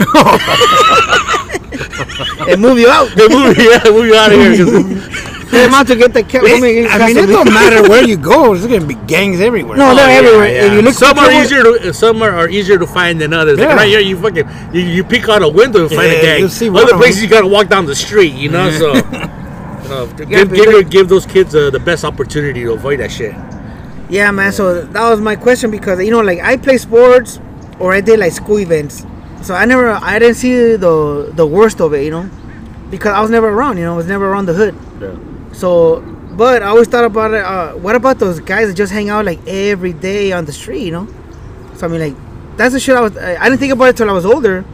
[2.48, 3.10] and move you out.
[3.16, 5.37] They move, yeah, move you out of here.
[5.48, 6.44] 'Cause- Tell them out to get the cat.
[6.44, 8.54] I mean, it don't matter where you go.
[8.56, 9.78] There's gonna be gangs everywhere.
[9.78, 10.48] No, Oh, they're yeah, everywhere.
[10.54, 10.66] yeah.
[10.66, 13.58] If you look some are easier to some are, are easier to find than others.
[13.60, 16.40] Like right here, you fucking you, you peek out a window and find a gang.
[16.42, 18.34] you'll see Other places you gotta walk down the street.
[18.34, 21.80] You know, so you know, give, but give, they- your- give those kids uh, the
[21.80, 23.34] best opportunity to avoid that shit.
[24.10, 24.52] Yeah, man.
[24.54, 27.40] So that was my question because you know, like I play sports
[27.80, 29.06] or I did like school events.
[29.44, 32.30] So I never, I didn't see the the worst of it, you know,
[32.90, 33.78] because I was never around.
[33.78, 34.76] You know, I was never around the hood.
[35.02, 35.12] Yeah.
[35.54, 36.02] So,
[36.36, 37.44] but I always thought about it.
[37.44, 40.84] Uh, what about those guys that just hang out like every day on the street?
[40.84, 41.08] You know.
[41.76, 43.18] So I mean, like that's the shit I was.
[43.18, 44.66] I, I didn't think about it till I was older,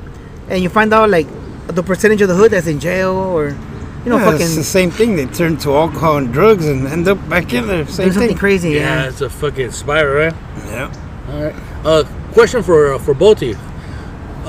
[0.49, 1.27] and you find out like
[1.67, 4.63] the percentage of the hood that's in jail or, you know, Yeah, fucking it's the
[4.65, 5.15] same thing.
[5.15, 7.85] They turn to alcohol and drugs and end up back in there.
[7.87, 8.37] Same something thing.
[8.37, 8.71] crazy.
[8.71, 9.07] Yeah, Yeah.
[9.09, 10.35] it's a fucking spiral, right?
[10.65, 10.91] Yeah.
[11.31, 11.55] All right.
[11.85, 12.03] Uh,
[12.33, 13.55] question for uh, for both of you.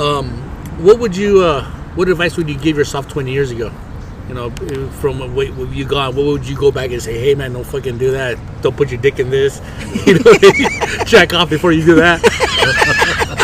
[0.03, 0.29] Um,
[0.83, 1.65] what would you uh,
[1.95, 3.71] what advice would you give yourself 20 years ago?
[4.29, 7.19] You know, if- from when when you gone, what would you go back and say?
[7.19, 8.39] Hey, man, don't fucking do that.
[8.63, 9.61] Don't put your dick in this.
[10.07, 10.33] You know,
[11.07, 12.21] check off before you do that.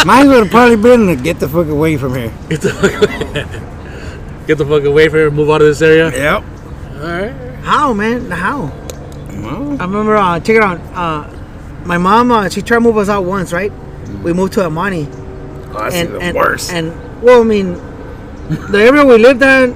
[0.04, 2.32] Mine would have probably been to get the fuck away from here.
[2.50, 5.30] Get the fuck, get the fuck away from here.
[5.30, 6.10] Move out of this area.
[6.10, 6.42] Yep.
[6.42, 7.32] All right.
[7.62, 8.30] How man?
[8.30, 8.72] How?
[9.42, 10.16] Well, I remember.
[10.16, 10.80] Uh, check it out.
[10.94, 11.30] Uh,
[11.84, 13.72] my mom, uh, she tried to move us out once, right?
[14.22, 15.06] We moved to El Monte.
[15.06, 16.70] Oh, that's and, even and, worse.
[16.70, 17.74] And well, I mean,
[18.48, 19.70] the area we lived at,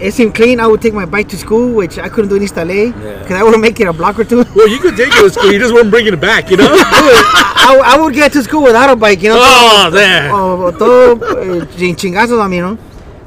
[0.00, 0.60] it seemed clean.
[0.60, 3.32] I would take my bike to school, which I couldn't do in East LA because
[3.32, 4.44] I wouldn't make it a block or two.
[4.54, 5.52] Well, you could take it to school.
[5.52, 6.68] You just weren't bringing it back, you know?
[6.72, 9.38] I, I would get to school without a bike, you know.
[9.38, 10.30] oh, there.
[10.32, 12.78] Oh, todo eh, chin- chingazos on me, you know.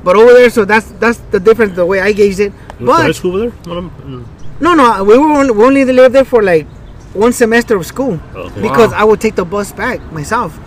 [0.04, 2.52] But over there, so that's that's the difference, the way I gauged it.
[2.80, 4.26] You went to high But school over there?
[4.60, 6.68] No, no, we were only, we only lived there for like
[7.14, 8.62] one semester of school Okay.
[8.62, 10.58] because I would take the bus back myself.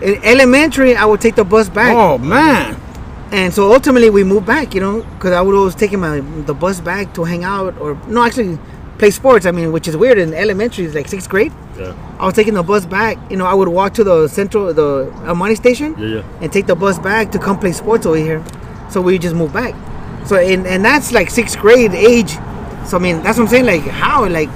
[0.00, 1.94] In elementary, I would take the bus back.
[1.94, 2.76] oh man,
[3.32, 6.54] And so ultimately we moved back, you know, because I would always take my the
[6.54, 8.58] bus back to hang out or no, actually
[8.98, 9.46] play sports.
[9.46, 11.52] I mean, which is weird in elementary, it's like sixth grade.
[11.78, 11.94] Yeah.
[12.20, 13.16] I was taking the bus back.
[13.30, 16.38] You know, I would walk to the central the El Monte station Yeah, yeah.
[16.42, 18.44] and take the bus back to come play sports over here.
[18.90, 19.74] So we just moved back.
[20.26, 22.32] So and and that's like sixth grade age.
[22.84, 23.64] So I mean, that's what I'm saying.
[23.64, 24.50] Like how like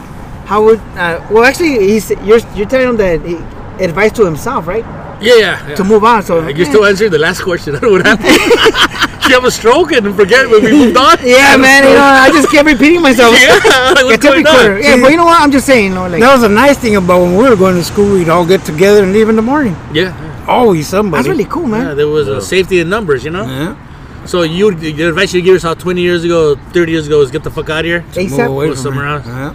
[0.44, 3.36] how would uh, well actually he's you're you're telling him that he,
[3.82, 4.84] advice to himself, right?
[5.26, 5.68] Yeah, yeah.
[5.68, 5.74] yeah.
[5.74, 6.22] To move on.
[6.22, 7.74] So you're still answered the last question.
[7.76, 8.30] I don't know what happened.
[9.28, 11.18] you have a stroke and forget when we moved on?
[11.36, 11.82] Yeah, man.
[11.84, 13.34] You know, I just kept repeating myself.
[13.40, 13.58] Yeah,
[13.94, 14.82] like, what's going on?
[14.82, 15.40] Yeah, but you know what?
[15.40, 17.56] I'm just saying, you know, like that was a nice thing about when we were
[17.56, 18.12] going to school.
[18.14, 19.74] We'd all get together and leave in the morning.
[19.92, 20.14] Yeah.
[20.46, 21.18] Always somebody.
[21.22, 21.86] that's really cool, man.
[21.88, 23.44] Yeah, there was a safety in numbers, you know?
[23.46, 24.26] Yeah.
[24.26, 27.42] So you, the advice you give yourself 20 years ago, 30 years ago is get
[27.42, 28.02] the fuck out of here?
[28.02, 28.46] Move ASAP.
[28.46, 29.14] away Go from somewhere her.
[29.16, 29.26] else.
[29.26, 29.54] Yeah.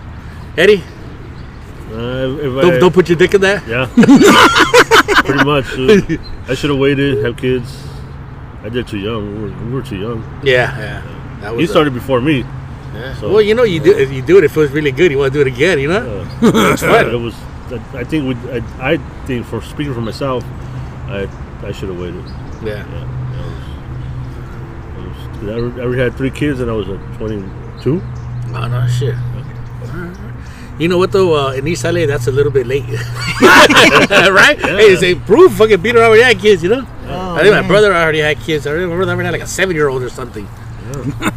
[0.57, 0.83] Eddie,
[1.91, 3.61] Uh, if don't, don't put your dick in there.
[3.67, 3.87] Yeah.
[5.15, 5.65] Pretty much.
[6.49, 7.71] I should have waited, have kids.
[8.63, 9.35] I did too young.
[9.35, 10.23] We were, we were too young.
[10.43, 11.39] Yeah, yeah.
[11.41, 12.39] That He a- started before me.
[12.93, 13.15] yeah.
[13.15, 15.11] so- well, you know, you do if you do it, it feels really good.
[15.11, 16.21] You want to do it again, you know?
[16.41, 17.09] Uh, fun.
[17.09, 17.33] It was.
[17.71, 18.51] I- I think we.
[18.51, 18.61] I,
[18.93, 20.43] I think for speaking for myself,
[21.07, 21.27] I
[21.63, 22.23] I should have waited.
[22.63, 22.85] Yeah.
[22.85, 23.17] Yeah.
[24.97, 28.01] I was, I, was, I already- had three kids and I was at 22.
[28.53, 29.15] Oh no, shit.
[30.81, 31.35] You know what though?
[31.37, 34.57] Uh, in East LA, that's a little bit late, right?
[34.81, 36.87] Hey, say proof fucking Peter already had kids, you know.
[37.05, 38.65] Oh, I think my brother already had kids.
[38.65, 40.47] I remember they already had like a seven-year-old or something.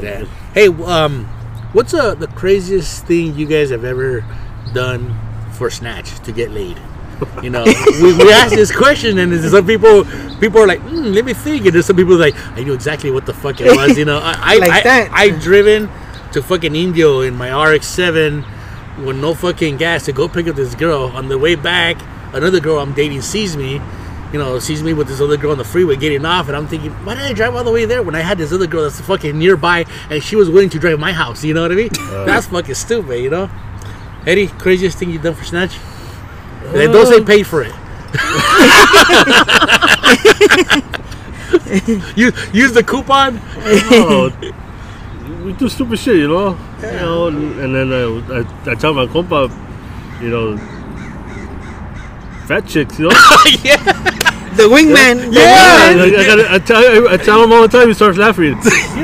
[0.00, 0.24] Yeah.
[0.54, 1.26] Hey, um,
[1.72, 4.24] what's uh, the craziest thing you guys have ever
[4.72, 5.14] done
[5.52, 6.80] for snatch to get laid?
[7.42, 7.64] You know,
[8.00, 10.06] we, we asked this question, and some people
[10.40, 13.10] people are like, mm, "Let me think," and there's some people like, "I knew exactly
[13.10, 15.10] what the fuck it was." You know, I I, Like I, that.
[15.12, 15.90] I driven
[16.32, 18.44] to fucking Indio in my RX-7
[19.04, 21.04] with no fucking gas to go pick up this girl.
[21.14, 21.96] On the way back,
[22.32, 23.80] another girl I'm dating sees me.
[24.32, 26.68] You know, sees me with this other girl on the freeway getting off, and I'm
[26.68, 28.84] thinking, why did I drive all the way there when I had this other girl
[28.84, 31.42] that's fucking nearby, and she was willing to drive my house?
[31.42, 31.90] You know what I mean?
[31.98, 32.26] Uh.
[32.26, 33.50] that's fucking stupid, you know.
[34.26, 35.78] Eddie, craziest thing you've done for snatch?
[36.66, 37.24] And don't say um.
[37.24, 37.74] paid for it.
[42.16, 43.40] you use the coupon.
[43.56, 44.30] oh,
[45.50, 46.56] we do stupid shit, you know.
[46.80, 49.50] You know, and, and then I, I, I tell my compa,
[50.22, 50.56] you know,
[52.46, 53.14] fat chicks, you know.
[54.54, 55.32] The wingman.
[55.32, 56.18] the I, wingman.
[56.18, 57.88] I, gotta, I, tell, I tell him all the time.
[57.88, 58.54] He starts laughing.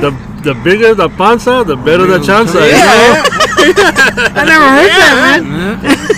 [0.01, 2.61] the the bigger the panza, the better the chanza.
[2.63, 6.16] I never heard that, man.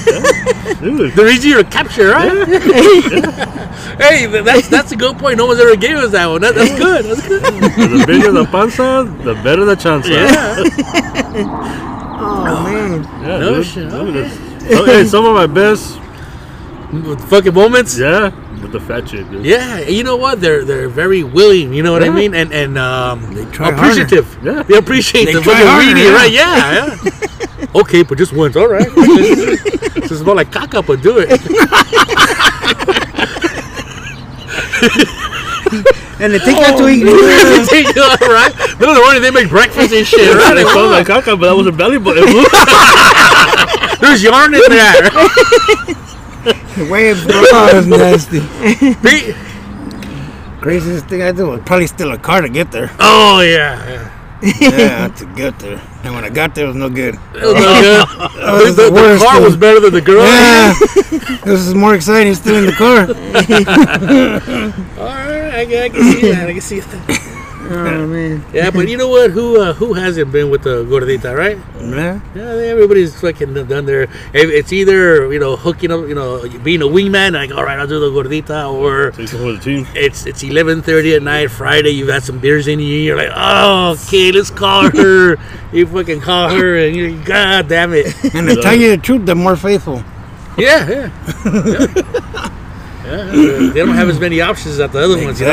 [0.81, 0.97] You know?
[0.99, 2.47] Dude, The easier to capture, right?
[3.99, 5.39] hey, that's that's a good point.
[5.39, 6.41] No one's ever gave us that one.
[6.43, 7.05] That, that's good.
[7.07, 7.43] That's good.
[7.43, 10.29] the bigger the panza, the better the chanza.
[12.21, 13.05] Oh man.
[13.23, 13.67] Yeah, No dude.
[13.67, 14.19] shit, Dude, okay.
[14.27, 14.39] it's-
[14.77, 15.99] so, hey, some of my best,
[16.93, 17.97] With fucking moments.
[17.99, 19.31] yeah, with the fat chick.
[19.31, 19.45] Dude.
[19.47, 20.41] Yeah, you know what?
[20.41, 21.73] They're they're very willing.
[21.73, 22.35] You know what I mean?
[22.35, 24.27] And and um, they try appreciative.
[24.43, 24.63] Yeah.
[24.65, 26.19] They appreciate They the try fucking harder, weenie, yeah.
[26.21, 26.33] right?
[26.33, 27.27] Yeah, yeah.
[27.75, 28.57] okay, but just once.
[28.57, 28.89] All right.
[28.89, 31.41] this is more like caca, but do it.
[36.21, 37.07] And they take that to oh, eat.
[37.07, 38.53] all right.
[38.81, 40.19] No, the morning they make breakfast and shit.
[40.19, 40.55] Yeah, Right?
[40.55, 42.25] they called my caca, but that was a belly button.
[44.01, 45.11] There's yarn in there.
[46.91, 47.39] Waves, bro.
[47.39, 48.41] Oh, that's nasty.
[49.01, 49.37] Pete?
[50.61, 52.91] Craziest thing I did was probably steal a car to get there.
[52.99, 53.89] Oh yeah.
[53.89, 54.18] yeah.
[54.43, 55.81] Yeah, to get there.
[56.05, 57.15] And when I got there, it was no good.
[57.35, 58.33] That was no good.
[58.65, 59.43] was the, the the car thing.
[59.45, 60.23] was better than the girl.
[60.23, 60.75] Yeah,
[61.45, 63.09] this is more exciting Still in the car.
[64.99, 66.49] All right, I, can- I can see that.
[66.49, 67.35] I can see that.
[67.61, 68.45] Oh man.
[68.53, 69.31] Yeah, but you know what?
[69.31, 71.59] Who uh, who hasn't been with the gordita, right?
[71.81, 72.21] Yeah.
[72.35, 74.09] Yeah, everybody's fucking done their.
[74.33, 77.87] It's either you know hooking up, you know, being a wingman, like all right, I'll
[77.87, 79.87] do the gordita, or Take for the team.
[79.95, 81.91] it's it's eleven thirty at night, Friday.
[81.91, 82.87] You've had some beers in you.
[82.87, 85.37] You're like, oh, okay, let's call her.
[85.73, 88.07] you fucking call her, and you're like, God damn it.
[88.35, 90.03] And to tell you the truth, they're more faithful.
[90.57, 91.11] Yeah, yeah.
[91.45, 92.55] yeah.
[93.09, 93.25] Yeah,
[93.73, 95.41] they don't have as many options as the other ones.
[95.41, 95.53] You know?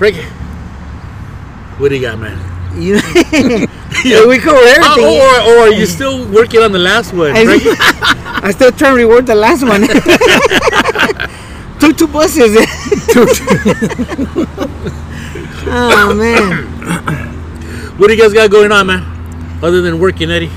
[0.00, 0.22] Exactly.
[0.22, 0.22] Frankie,
[1.78, 2.38] what do you got, man?
[2.80, 2.94] You,
[4.28, 5.20] we cover Oh, everything.
[5.20, 7.32] or, or are you still working on the last one?
[7.32, 7.70] I, Frankie?
[8.46, 9.80] I still trying to reward the last one.
[11.80, 12.56] Took two buses.
[15.66, 16.66] oh man.
[17.98, 19.02] What do you guys got going on, man?
[19.62, 20.50] Other than working, Eddie?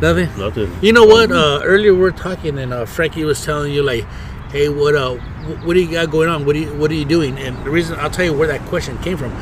[0.00, 0.28] Nothing.
[0.38, 0.74] Nothing.
[0.80, 1.30] You know what?
[1.30, 4.04] Uh, earlier we were talking, and uh, Frankie was telling you like,
[4.52, 5.14] "Hey, what uh,
[5.64, 6.44] what do you got going on?
[6.46, 8.60] What do you what are you doing?" And the reason I'll tell you where that
[8.68, 9.32] question came from.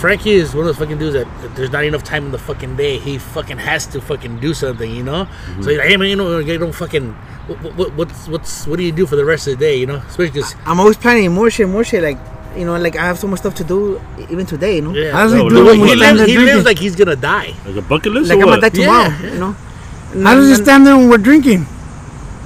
[0.00, 2.38] Frankie is one of those fucking dudes that that there's not enough time in the
[2.38, 2.98] fucking day.
[2.98, 5.26] He fucking has to fucking do something, you know.
[5.62, 7.12] So he's like, "Hey man, you know, you don't fucking
[7.46, 9.76] what, what, what's what's what do you do for the rest of the day?
[9.76, 12.02] You know, especially because I'm always planning more shit, more shit.
[12.02, 12.18] Like,
[12.56, 14.92] you know, like I have so much stuff to do even today, you know.
[14.94, 17.54] yeah, How's he No, doing no, he, he lives, he lives like he's gonna die.
[17.64, 18.60] Like a bucket list Like or I'm what?
[18.60, 19.52] gonna die tomorrow, Yeah, you know.
[20.22, 21.60] How does he And- stand there when we're drinking?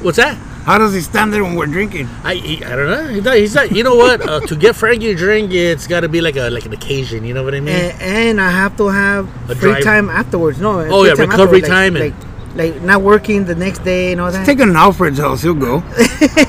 [0.04, 0.36] What's that?
[0.68, 2.06] How does he stand there when we're drinking?
[2.24, 3.06] I he, I don't know.
[3.08, 3.36] He's not.
[3.42, 4.20] He's not you know what?
[4.20, 7.24] Uh, to get Frankie a drink, it's got to be like a like an occasion.
[7.24, 7.74] You know what I mean?
[7.74, 10.60] and, and I have to have A free drive- time afterwards.
[10.60, 10.80] No.
[10.80, 13.78] Oh, free yeah, time recovery afterwards, time Like, and- like, like not working the next
[13.84, 14.44] day and all that.
[14.44, 15.40] Take him to Alfred's house.
[15.42, 15.82] He'll go.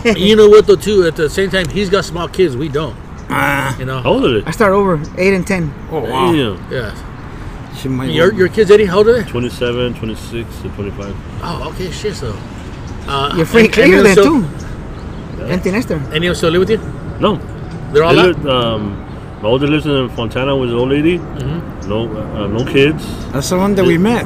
[0.18, 0.76] you know what though?
[0.76, 2.58] Too at the same time, he's got small kids.
[2.58, 2.98] We don't.
[3.30, 4.02] Ah, You know.
[4.02, 5.72] How old are I start over eight and ten.
[5.92, 6.34] oh wow.
[6.34, 6.58] Yeah.
[6.70, 6.92] Yeah.
[7.78, 9.30] She might Your your kids, Eddie, how old are they?
[9.30, 11.16] 27, 26, and 25.
[11.42, 12.16] Oh, okay, shit.
[12.16, 12.36] So.
[13.10, 14.46] Uh, You're free and- clear and then so- too.
[15.46, 15.96] Empty nester.
[16.14, 16.80] Any of them still live with you?
[17.20, 17.40] No.
[17.92, 18.46] They're all They out.
[18.46, 18.82] um,
[19.42, 21.18] my older lives in Fontana with his old lady.
[21.18, 21.90] Mm-hmm.
[21.90, 23.04] No, uh, no kids.
[23.32, 24.26] That's the one that we met.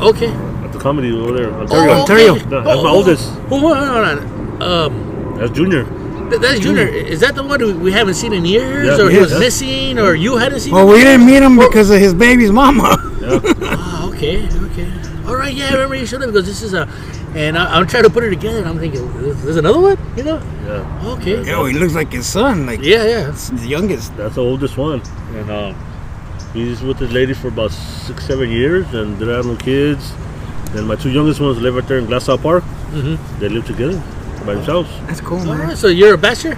[0.00, 0.28] Okay.
[0.64, 1.50] At the comedy over there.
[1.50, 1.92] Oh, Ontario.
[2.00, 2.32] Ontario.
[2.34, 2.44] okay.
[2.50, 3.30] No, that's my Oh, oldest.
[3.50, 4.62] Oh, hold on, hold on.
[4.62, 5.84] Um, That's Junior.
[6.30, 6.86] th- that's Junior.
[6.88, 9.22] Is that the one who we haven't seen in years, Yeah, or he yeah.
[9.22, 10.72] was missing, or you hadn't seen?
[10.74, 10.92] Well, him?
[10.94, 12.96] we didn't meet him because of his baby's mama.
[13.24, 13.40] Yeah.
[13.42, 14.88] Oh, okay, okay.
[15.26, 16.86] All right, yeah, I remember you showed up because this is a,
[17.34, 18.58] and I, I'm trying to put it together.
[18.58, 20.40] and I'm thinking, there's there's another one, you know?
[20.66, 21.12] yeah.
[21.14, 21.42] Okay.
[21.44, 22.66] Yo, he looks like his son.
[22.66, 23.28] Like Yeah, yeah.
[23.30, 24.16] it's the youngest.
[24.16, 25.02] That's the oldest one.
[25.34, 25.74] And uh,
[26.52, 30.12] he's with his lady for about six, seven years, and they have no kids.
[30.74, 32.64] And my two youngest ones live right there in Glassell Park.
[32.92, 33.38] Mm-hmm.
[33.40, 33.98] They live together
[34.46, 34.90] by themselves.
[35.06, 35.58] That's cool, man.
[35.58, 36.56] right, so you're a bachelor?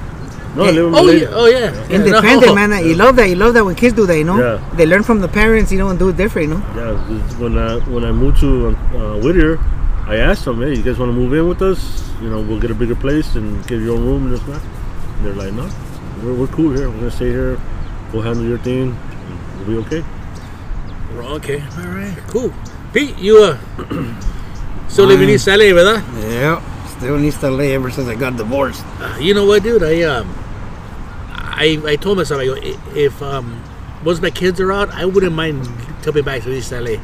[0.57, 1.21] No, I live with my Oh, lady.
[1.21, 1.29] yeah.
[1.33, 1.59] Oh, yeah.
[1.89, 2.55] yeah Independent, no.
[2.55, 2.85] man.
[2.87, 3.29] You love that.
[3.29, 4.39] You love that when kids do that, you know.
[4.39, 4.71] Yeah.
[4.75, 6.63] They learn from the parents, you know, and do it different, you know.
[6.75, 9.59] Yeah, 'cause when I when I moved to uh, Whittier,
[10.07, 11.81] I asked them, "Hey, you guys want to move in with us?
[12.23, 14.55] You know, we'll get a bigger place and get your own room and this and
[14.55, 15.69] that." And they're like, "No,
[16.23, 16.89] we're, we're cool here.
[16.89, 17.59] We're gonna stay here.
[18.13, 18.97] We'll handle your thing.
[19.59, 20.05] We'll be okay."
[21.15, 22.53] We're Okay, all right, cool.
[22.93, 23.59] Pete, you uh,
[24.89, 26.03] still live in East LA, ¿verdad?
[26.31, 26.63] Yeah.
[26.99, 28.85] Still needs to lay ever since I got divorced.
[29.01, 29.83] Uh, you know what, dude?
[29.83, 30.33] I um,
[31.35, 32.55] I I told myself, I go,
[32.95, 33.63] if um,
[34.05, 35.67] once my kids are out, I wouldn't mind
[36.03, 36.97] coming back to East LA.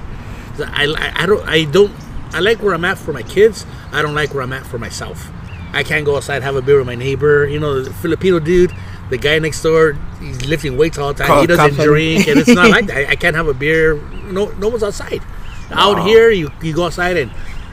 [0.56, 1.92] 'Cause I, I, I don't I don't
[2.34, 3.66] I like where I'm at for my kids.
[3.92, 5.30] I don't like where I'm at for myself.
[5.72, 7.46] I can't go outside have a beer with my neighbor.
[7.46, 8.72] You know, the Filipino dude,
[9.10, 11.26] the guy next door, he's lifting weights all the time.
[11.28, 11.84] Call he doesn't coffee.
[11.84, 12.96] drink, and it's not like that.
[13.08, 13.96] I, I can't have a beer.
[14.30, 15.22] No, no one's outside.
[15.70, 17.32] Out here, you you go outside and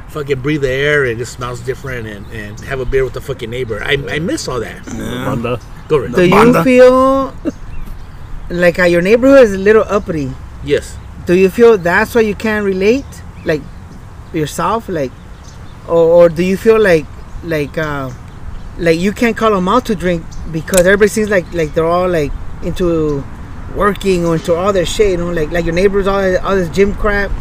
[0.10, 3.14] fucking breathe the air, and it just smells different, and, and have a beer with
[3.14, 3.84] the fucking neighbor.
[3.84, 4.86] I, I miss all that.
[4.86, 5.60] Banda.
[5.90, 6.14] Go Rick.
[6.14, 7.34] Do you feel
[8.50, 10.32] like uh, your neighborhood is a little uppity?
[10.64, 10.96] Yes.
[11.26, 13.06] Do you feel that's why you can't relate,
[13.44, 13.62] like
[14.34, 15.12] yourself, like,
[15.88, 17.06] or, or do you feel like,
[17.44, 18.12] like, uh,
[18.78, 22.08] like you can't call them out to drink because everybody seems like like they're all
[22.08, 22.32] like
[22.64, 23.24] into
[23.76, 26.70] working or into all their shit, you know, like like your neighbors all all this
[26.70, 27.32] gym crap.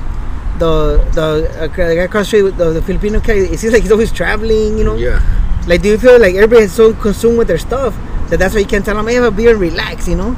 [0.59, 3.83] The the uh, guy across the street with the, the Filipino guy, it seems like
[3.83, 4.97] he's always traveling, you know.
[4.97, 5.23] Yeah.
[5.69, 7.95] Like, do you feel like everybody's so consumed with their stuff
[8.31, 10.37] that that's why you can't tell them, hey, have a beer and relax, you know?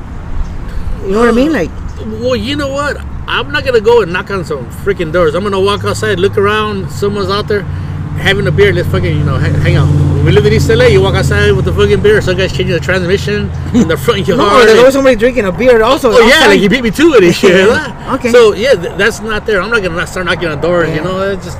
[1.05, 1.53] You know what I mean?
[1.53, 1.71] Like,
[2.07, 2.97] Well, you know what?
[3.27, 5.35] I'm not gonna go and knock on some freaking doors.
[5.35, 6.91] I'm gonna walk outside, look around.
[6.91, 7.63] Someone's out there
[8.21, 8.73] having a beer.
[8.73, 9.87] Let's fucking you know ha- hang out.
[9.87, 10.87] When we live in East LA.
[10.87, 12.21] You walk outside with the fucking beer.
[12.21, 14.39] Some guy's changing the transmission in the front yard.
[14.39, 16.11] no, there's always somebody drinking a beer also.
[16.13, 17.69] Oh yeah, like he beat me to it and shit.
[18.11, 18.33] Okay.
[18.33, 19.63] So yeah, th- that's not there.
[19.63, 20.89] I'm not gonna start knocking on doors.
[20.95, 21.57] You know, it just,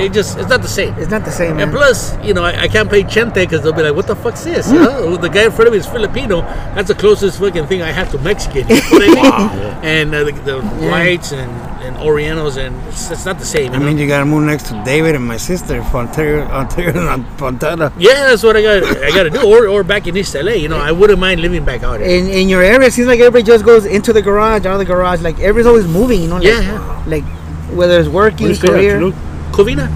[0.00, 0.94] it just, it's not the same.
[0.98, 1.72] It's not the same, And man.
[1.72, 4.44] plus, you know, I, I can't play chente because they'll be like, "What the fuck's
[4.44, 4.74] this?" Hmm.
[4.74, 6.42] You know, the guy in front of me is Filipino.
[6.74, 8.68] That's the closest fucking thing I have to Mexican.
[8.68, 9.84] You know what I mean?
[9.84, 11.50] And uh, the, the whites and,
[11.82, 13.72] and Orientals, and it's, it's not the same.
[13.72, 13.86] I know?
[13.86, 17.92] mean, you gotta move next to David and my sister, Fontana, Ontario, Fontana.
[17.98, 18.82] yeah, that's what I got.
[18.84, 19.40] I got to do.
[19.46, 22.08] Or, or back in East LA, you know, I wouldn't mind living back out here.
[22.08, 24.78] in, in your area, it seems like everybody just goes into the garage, out of
[24.78, 25.20] the garage.
[25.22, 26.34] Like, everybody's always moving, you know?
[26.36, 27.04] Like, Yeah, yeah.
[27.06, 27.24] Like,
[27.72, 29.12] whether it's working, you stay at, career.
[29.60, 29.90] Covina,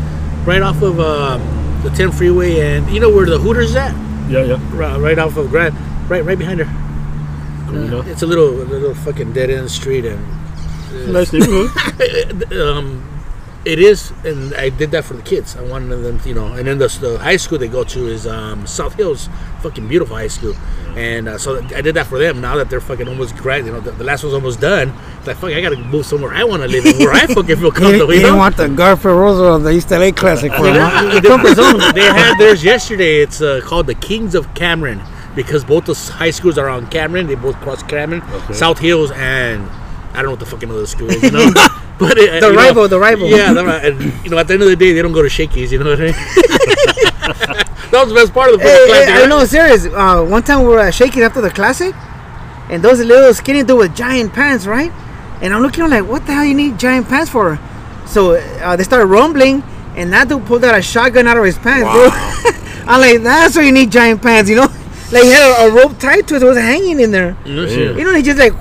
[0.46, 1.38] right off of uh,
[1.82, 3.94] the 10 freeway, and you know where the Hooters is at?
[4.28, 4.60] Yeah, yeah.
[4.76, 5.74] Right, right off of Grand,
[6.10, 6.66] right, right behind her.
[7.66, 8.06] Covina.
[8.06, 10.22] It's a little, a little fucking dead end street, and
[11.10, 12.52] Nice neighborhood.
[12.60, 13.24] um,
[13.64, 15.56] it is, and I did that for the kids.
[15.56, 16.52] I wanted them, you know.
[16.52, 19.30] And then the, the high school they go to is um, South Hills
[19.64, 20.54] fucking beautiful high school.
[20.96, 22.40] And uh, so I did that for them.
[22.40, 24.92] Now that they're fucking almost grad, you know, the, the last one's almost done.
[25.18, 27.56] It's like fuck, I gotta move somewhere I want to live, in, where I fucking
[27.56, 28.10] feel He, comfortable.
[28.12, 28.36] he You didn't know?
[28.38, 30.76] want the Garfield Roosevelt, the East LA Classic for him.
[30.78, 31.20] huh?
[31.20, 33.20] They- they had theirs yesterday.
[33.22, 35.00] It's uh, called the Kings of Cameron
[35.34, 37.26] because both those high schools are on Cameron.
[37.26, 39.68] They both cross Cameron, South Hills, and
[40.12, 41.20] I don't know what the fucking other school is.
[41.22, 41.50] You know,
[41.98, 43.26] but it, The you know, rival, the rival.
[43.28, 45.22] Yeah, the ri- and you know, at the end of the day, they don't go
[45.22, 45.72] to Shakey's.
[45.72, 46.14] You know what I mean?
[47.95, 49.14] that was the best part of the Hey, football hey, classic.
[49.14, 49.28] I right?
[49.28, 49.86] know, serious.
[49.86, 51.95] Uh, one time we were at Shakey's after the classic,
[52.70, 54.92] and those little skinny dude with giant pants, right?
[55.40, 57.59] And I'm looking, I'm like, what the hell you need giant pants for?
[58.07, 59.62] So uh, they started rumbling,
[59.97, 62.09] and that dude pulled out a shotgun out of his pants, bro.
[62.86, 64.68] I'm like, that's why you need giant pants, you know?
[65.12, 67.36] Like he had a, a rope tied to it, it was hanging in there.
[67.47, 67.68] No Yeah.
[67.68, 67.99] shit.
[67.99, 68.53] You know, he just like,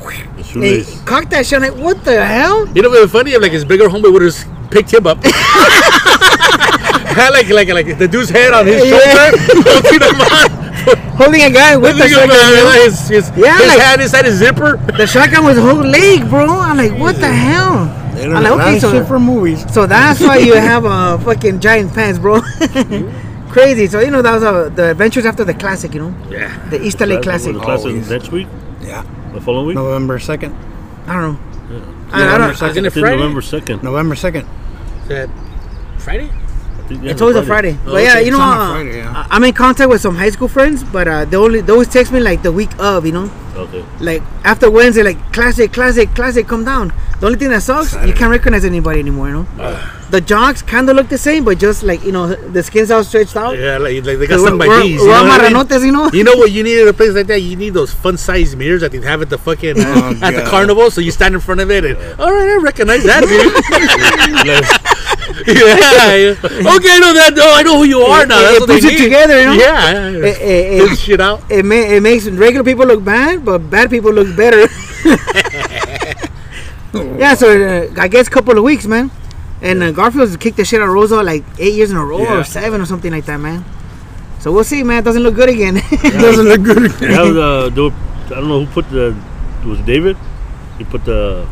[0.54, 1.64] and he cocked that shit.
[1.64, 2.68] I'm like, what the hell?
[2.76, 3.32] You know what's funny?
[3.32, 5.18] If like his bigger homeboy would have picked him up.
[7.14, 8.98] Had like like like the dude's head on his Yeah.
[9.00, 9.38] shoulder.
[9.64, 10.64] Looking him on.
[11.18, 12.30] Holding a guy with the shotgun.
[12.50, 12.72] you know?
[12.84, 14.78] his his, Yeah, his like- hand inside his zipper.
[14.98, 16.46] The shotgun was a whole leg, bro.
[16.60, 17.86] I'm like, what the hell?
[18.16, 19.66] They I'm like, okay, of so shit from movies.
[19.74, 22.42] So that's why you have a fucking giant pants, bro.
[23.50, 23.88] Crazy.
[23.88, 26.50] So you know that was uh, the adventures after the classic, you know, Yeah.
[26.70, 27.54] the East LA Classic.
[27.54, 28.10] The class Always.
[28.10, 28.48] next week,
[28.82, 29.04] Yeah.
[29.34, 29.76] the following week.
[29.76, 30.54] November 2nd.
[31.08, 31.40] I don't know.
[31.70, 31.80] Yeah.
[32.12, 32.76] I November don't.
[32.76, 32.86] 2nd.
[32.88, 33.18] It Friday?
[33.18, 33.84] November second.
[33.84, 34.46] November 2nd.
[35.04, 35.30] Is that
[36.00, 36.30] Friday?
[36.90, 37.78] I It's always a Friday.
[37.86, 39.14] Oh, but yeah, you know, It's on a uh, Friday, yeah.
[39.30, 41.88] I- I'm in contact with some high school friends, but uh, they only they always
[41.88, 43.86] text me like the week of, you know, Okay.
[44.00, 46.92] like after Wednesday, like classic, classic, classic, come down.
[47.20, 49.80] The only thing that sucks, you can't recognize anybody anymore, you know.
[50.14, 53.04] The jocks kind of look the same, but just like you know, the skin's all
[53.04, 53.58] stretched out.
[53.58, 55.00] Yeah, like, like they got We're- by we're- bees.
[55.00, 55.86] we're you know all what I mean?
[55.88, 56.12] you know?
[56.14, 57.40] You know what you need at a place like that?
[57.42, 60.44] You need those fun sized mirrors that they have at the fucking Oh, at the
[60.52, 60.92] carnival.
[60.92, 64.70] So you stand in front of it and all right, I recognize that dude.
[65.48, 66.76] yeah, yeah.
[66.76, 67.34] Okay, I know that.
[67.38, 68.40] Oh, I know who you are now.
[68.40, 69.54] It- That's it puts it together, you know?
[69.54, 71.42] Yeah, eh, eh, Build shit out.
[71.52, 74.68] it, ma- it makes regular people look bad, but bad people look better.
[77.18, 79.12] yeah, so uh, I guess a couple of weeks, man.
[79.62, 82.22] And uh, Garfield's kicked the shit out of Rosa like eight years in a row
[82.22, 82.40] Yeah.
[82.40, 83.64] or seven or something like that, man.
[84.40, 85.00] So we'll see, man.
[85.00, 85.78] It doesn't look good again.
[85.78, 86.92] It doesn't look good.
[87.02, 87.92] Yeah, uh, there
[88.38, 89.16] I don't know who put the.
[89.62, 90.18] It was David.
[90.78, 91.48] He put the.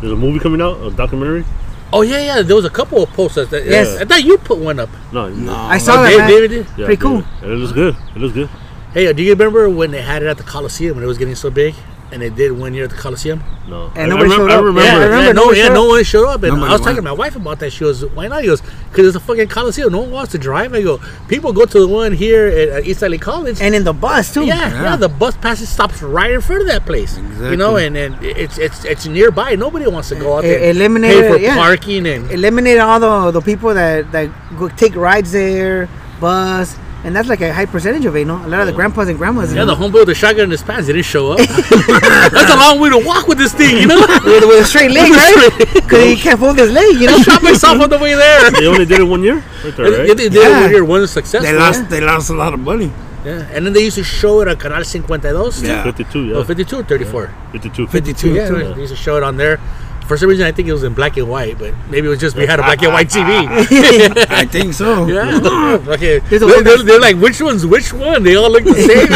[0.00, 1.44] There's a movie coming out, a documentary.
[1.92, 2.42] Oh yeah, yeah.
[2.42, 3.48] There was a couple of posters.
[3.50, 3.96] That, Yes.
[4.00, 4.90] I thought you put one up.
[5.12, 5.54] No, no.
[5.54, 6.28] I saw Oh, that, Dave- man.
[6.30, 6.66] David did?
[6.76, 7.20] Yeah, Pretty cool.
[7.40, 7.50] David.
[7.50, 7.96] It looks good.
[8.14, 8.48] It looks good.
[8.92, 11.18] Hey, uh, do you remember when they had it at the Coliseum when it was
[11.18, 11.74] getting so big?
[12.12, 13.42] And they did one year at the Coliseum.
[13.68, 13.90] No.
[13.96, 14.64] And I, nobody I remember, showed I up.
[14.64, 14.80] remember.
[14.82, 16.42] Yeah, I remember yeah, no, yeah, no one showed up.
[16.44, 17.72] And Nobody I was talking to my wife about that.
[17.72, 19.90] She goes, "Why not?" He goes, "Because it's a fucking Coliseum.
[19.92, 22.86] No one wants to drive." I go, "People go to the one here at, at
[22.86, 24.44] East LA College." and in the bus too.
[24.46, 24.96] yeah, yeah, Yeah.
[24.96, 27.18] the bus passes stops right in front of that place.
[27.18, 27.50] Exactly.
[27.50, 29.56] You know, and and it's it's it's nearby.
[29.56, 31.56] Nobody wants to go out E- there, pay eliminate for yeah.
[31.56, 35.88] parking and Eliminate all the the people that that go take rides there,
[36.20, 36.76] bus,
[37.06, 38.20] and that's like a high percentage of it.
[38.20, 39.52] You know, a lot of the grandpas and grandmas.
[39.52, 39.76] you yeah, know?
[39.76, 41.38] the homeboy with the shotgun in his pants didn't show up.
[41.38, 44.00] That's a long way to walk with this thing, you know.
[44.24, 45.52] with, with a straight leg, right?
[45.72, 47.14] Because he can't fold his leg, you know.
[47.14, 48.50] I shot myself on the way there.
[48.56, 50.08] They only did it one year, right there, Yeah, right?
[50.08, 50.58] they did Yeah.
[50.58, 51.48] it when you're one successful.
[51.48, 51.88] They lost.
[51.88, 52.90] They lost a lot of money.
[53.24, 55.66] Yeah, and then they used to show it on Canal 52.
[55.66, 55.82] Yeah.
[55.84, 56.34] 52, yeah.
[56.36, 57.34] Oh, 52 or 34?
[57.52, 57.86] 52.
[57.86, 58.34] 52.
[58.34, 58.74] Yeah, too.
[58.74, 59.60] they used to show it on there.
[60.06, 62.20] For some reason, I think it was in black and white, but maybe it was
[62.20, 63.26] just we had a black and white TV.
[64.30, 65.06] I think so.
[65.14, 65.78] yeah.
[65.94, 66.18] okay.
[66.20, 68.22] They're, they're, they're like, which one's which one?
[68.22, 69.10] They all look the same.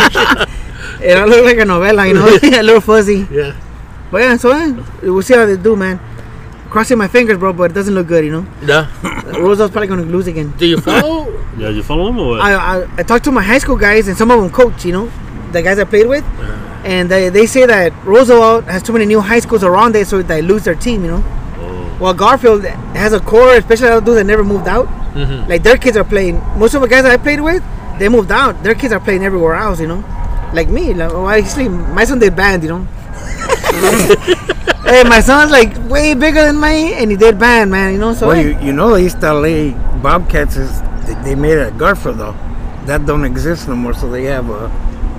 [1.03, 3.27] It all look like a novella, you know, a little fuzzy.
[3.31, 3.55] yeah.
[4.11, 6.01] But yeah, so eh, we'll see how they do, man.
[6.69, 8.47] Crossing my fingers, bro, but it doesn't look good, you know.
[8.63, 8.91] Yeah.
[9.39, 10.51] Rosa's probably gonna lose again.
[10.59, 11.31] Do you follow?
[11.57, 12.41] Yeah, you follow him or what?
[12.41, 14.93] I, I I talked to my high school guys, and some of them coach, you
[14.93, 15.11] know,
[15.53, 16.70] the guys I played with, Uh-huh.
[16.85, 20.23] And they, they say that Roosevelt has too many new high schools around there, so
[20.23, 21.25] they lose their team, you know.
[21.59, 24.87] oh, Well, Garfield has a core, especially those that never moved out.
[25.15, 25.49] Mm-hmm.
[25.49, 26.37] Like their kids are playing.
[26.59, 27.63] Most of the guys I played with,
[27.99, 28.63] they moved out.
[28.63, 30.05] Their kids are playing everywhere else, you know.
[30.55, 32.85] Like me, like well, actually, my son did band, you know.
[34.85, 37.93] hey, my son's like way bigger than me, and he did band, man.
[37.93, 39.71] You know, so Well, hey, you, you know the East LA
[40.01, 42.37] Bobcats is they, they made it at Garfield though.
[42.87, 44.69] That don't exist no more, so they have a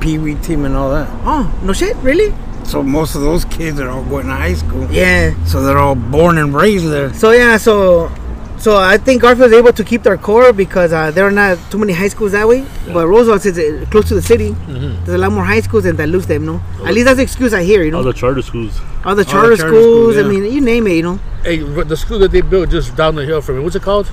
[0.02, 1.08] Pee Wee team and all that.
[1.24, 2.34] oh no shit, really?
[2.64, 4.90] So most of those kids are all going to high school.
[4.92, 5.34] Yeah.
[5.46, 7.14] So they're all born and raised there.
[7.14, 8.12] So yeah, so
[8.58, 11.80] so I think Garfield's able to keep their core because uh, there are not too
[11.80, 12.64] many high schools that way.
[12.94, 14.52] But Roosevelt is uh, close to the city.
[14.52, 15.04] Mm-hmm.
[15.04, 16.62] There's a lot more high schools and that lose them, you know.
[16.86, 17.98] At least that's the excuse I hear, you know.
[17.98, 18.80] all the charter schools.
[19.04, 21.20] All the the charter charter schools, schools, I mean, you name it, you know.
[21.44, 23.64] Hey, the school that they built just down the hill from me.
[23.64, 24.08] What's it called?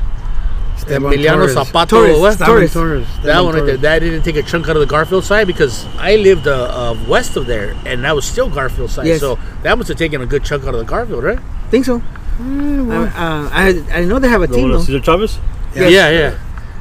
[0.78, 1.54] Esteban Emiliano Torres.
[1.56, 1.88] Zapato.
[1.88, 2.18] Torres.
[2.18, 2.38] what?
[2.38, 2.72] Torres.
[2.72, 3.06] Torres.
[3.06, 5.46] That Esteban one right there, that didn't take a chunk out of the Garfield side
[5.46, 9.06] because I lived uh, uh, west of there, and that was still Garfield side.
[9.06, 9.20] Yes.
[9.20, 11.38] So that must have taken a good chunk out of the Garfield, right?
[11.70, 12.02] Think so.
[12.40, 14.84] I, uh, I I know they have a The team one at though.
[14.84, 15.38] Cesar Chavez?
[15.74, 15.92] Yes.
[15.92, 16.38] Yeah, yeah.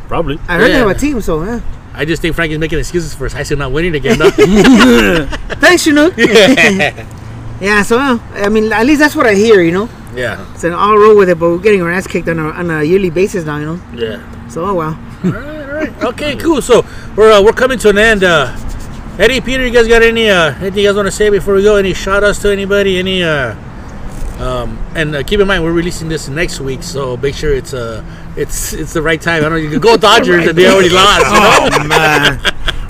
[0.08, 0.40] Probably.
[0.48, 1.62] I heard they have a team, so yeah.
[1.94, 4.20] I just think Frankie's making excuses for his high school not winning again.
[4.20, 4.30] No?
[5.60, 6.14] Thanks, Chinook.
[6.16, 7.06] yeah,
[7.84, 9.90] so uh, I mean, at least that's what I hear, you know.
[10.16, 12.70] yeah, So I'll roll with it, but we're getting our ass kicked on a, on
[12.72, 13.80] a yearly basis now, you know.
[13.94, 14.48] yeah.
[14.48, 15.00] So oh well.
[15.24, 16.04] All right, all right.
[16.04, 16.62] Okay, cool.
[16.62, 16.86] So
[17.16, 18.24] we're uh, we're coming to an end.
[18.24, 18.56] Uh,
[19.20, 21.64] Eddie, Peter, you guys got any uh, anything you guys want to say before we
[21.64, 21.76] go?
[21.76, 22.98] Any shout outs to anybody?
[23.00, 23.56] Any uh,
[24.40, 27.74] um, and uh, keep in mind we're releasing this next week, so make sure it's
[27.74, 28.04] uh
[28.38, 29.38] it's it's the right time.
[29.40, 31.26] I don't know you can go Dodgers and they already lost.
[31.26, 31.70] You know?
[31.74, 32.40] Oh man.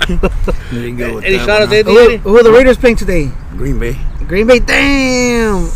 [0.70, 1.18] there you go.
[1.18, 1.90] Any shout outs, Eddie?
[1.90, 3.30] Who, who are the Raiders playing today?
[3.56, 3.96] Green Bay.
[4.28, 4.58] Green Bay.
[4.60, 5.68] Damn.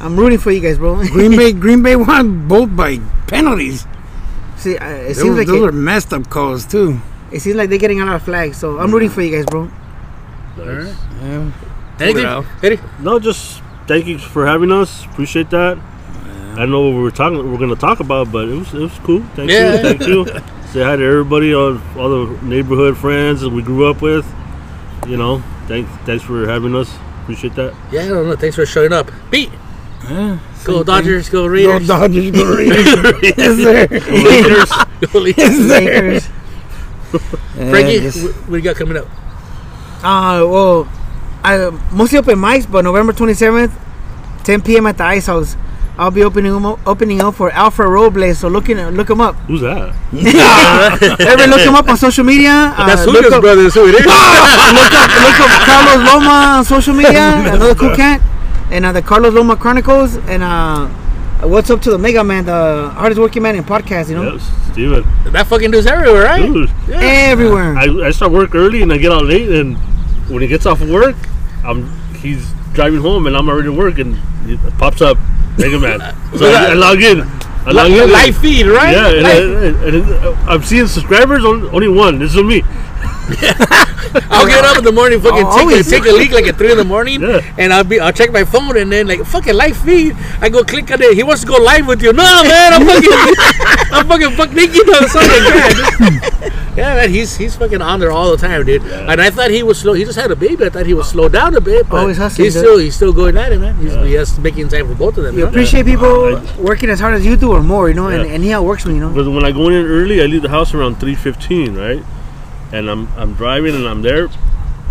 [0.00, 0.96] I'm rooting for you guys, bro.
[1.08, 1.52] Green Bay.
[1.52, 3.86] Green Bay won both by penalties.
[4.56, 7.00] See, uh, it Those, seems like those it, are messed up calls too.
[7.30, 8.56] it seems like they're getting a lot of flags.
[8.56, 9.64] So I'm rooting for you guys, bro.
[10.56, 10.94] Nice.
[11.22, 11.50] Yeah.
[12.00, 12.46] Anything, Well.
[12.62, 12.80] Eddie?
[13.00, 15.04] No, just thank you for having us.
[15.06, 15.78] Appreciate that.
[16.56, 18.72] I know what we were talking, we are going to talk about, but it was
[18.74, 19.22] it was cool.
[19.36, 19.74] Thank Yeah.
[19.74, 20.24] you, thank you.
[20.72, 24.26] Say hi to everybody, all, all the neighborhood friends that we grew up with.
[25.06, 26.90] You know, thanks thanks for having us.
[27.28, 27.74] Appreciate that.
[27.92, 28.36] Yeah, I don't know.
[28.36, 29.10] Thanks for showing up.
[29.30, 29.50] Beat.
[30.08, 30.38] Yeah.
[30.64, 31.66] go Dodgers, go thing.
[31.66, 32.30] Go Raiders, Dodgers.
[32.30, 33.36] Go Raiders.
[33.36, 33.86] yes, sir.
[34.24, 35.12] Lakers.
[35.12, 35.44] go Lakers.
[35.44, 35.80] Yes, sir.
[35.92, 36.28] Lakers.
[37.58, 39.06] Yeah, Frankie, just- what do you got coming up?
[40.02, 40.88] Uh, well,
[41.44, 43.72] I mostly open mics, but November 27th,
[44.44, 44.86] 10 p.m.
[44.86, 45.54] at the Ice House.
[45.98, 48.38] I'll be opening 'em up, opening up for Alfred Robles.
[48.38, 49.34] So looking look him up.
[49.48, 49.94] Who's that?
[50.12, 52.72] Everybody look him up on social media.
[52.76, 53.62] Uh, That's look Julio's up, brother.
[53.64, 54.06] That's who it is.
[54.06, 57.34] look up look up Carlos Loma on social media.
[57.52, 58.20] another cool cat.
[58.70, 60.16] And uh, the Carlos Loma Chronicles.
[60.28, 60.86] And uh,
[61.48, 64.08] what's up to the Mega Man, the hardest working man in podcast.
[64.08, 65.04] You know, Yes, Steven.
[65.32, 66.46] that fucking dude's everywhere, right?
[66.46, 67.76] Dude, everywhere.
[67.76, 69.76] I, I start work early and I get out late, and
[70.30, 71.16] when he gets off of work,
[71.64, 75.18] I'm he's driving home and I'm already at work, and it pops up
[75.58, 76.00] Mega Man.
[76.38, 77.22] So I, I log in.
[77.66, 78.10] I log in.
[78.12, 78.92] Live feed, right?
[78.92, 81.44] Yeah, and, Live- and, I'm seeing subscribers.
[81.44, 82.18] Only, only one.
[82.18, 82.62] This is me.
[84.30, 86.56] I'll get up in the morning, fucking Oh, take, a, take a leak like at
[86.56, 87.40] three in the morning, Yeah.
[87.58, 90.16] and I'll be I'll check my phone and then like fucking live feed.
[90.40, 91.14] I go click on it.
[91.14, 92.12] He wants to go live with you.
[92.12, 93.10] No man, I'm fucking
[93.92, 95.42] I'm fucking fuck naked on something.
[95.44, 98.82] Yeah, yeah, man, he's he's fucking on there all the time, dude.
[98.82, 99.92] And I thought he was slow.
[99.92, 100.64] He just had a baby.
[100.64, 103.12] I thought he would slow down a bit, but Always hustling, he's still he's still
[103.12, 103.76] going at it, man.
[103.76, 105.34] He's, he's making time for both of them.
[105.34, 105.50] You you know?
[105.50, 108.34] appreciate people I- working as hard as you do or more, you know, and, Yeah.
[108.34, 109.10] and he outworks me, you know.
[109.10, 112.02] Because when I go in early, I leave the house around three fifteen, right?
[112.72, 114.28] And I'm I'm driving and I'm there.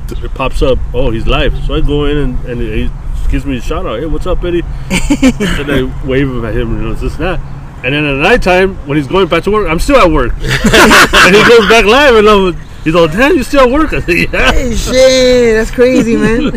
[0.09, 0.79] It pops up.
[0.93, 1.53] Oh, he's live.
[1.65, 2.89] So I go in and, and he
[3.29, 3.99] gives me a shout out.
[3.99, 4.61] Hey, what's up, Eddie?
[4.89, 7.39] and I wave him at him and you know, this and that.
[7.83, 10.31] And then at nighttime, when he's going back to work, I'm still at work.
[10.41, 12.53] and he goes back live, and I'm,
[12.83, 16.51] he's all, "Damn, you still at work?" I said, "Yeah." Hey, shit, that's crazy, man.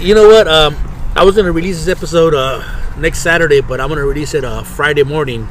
[0.00, 0.48] You know what?
[0.48, 0.76] Um,
[1.14, 2.64] I was gonna release this episode uh,
[2.96, 5.46] next Saturday, but I'm gonna release it uh, Friday morning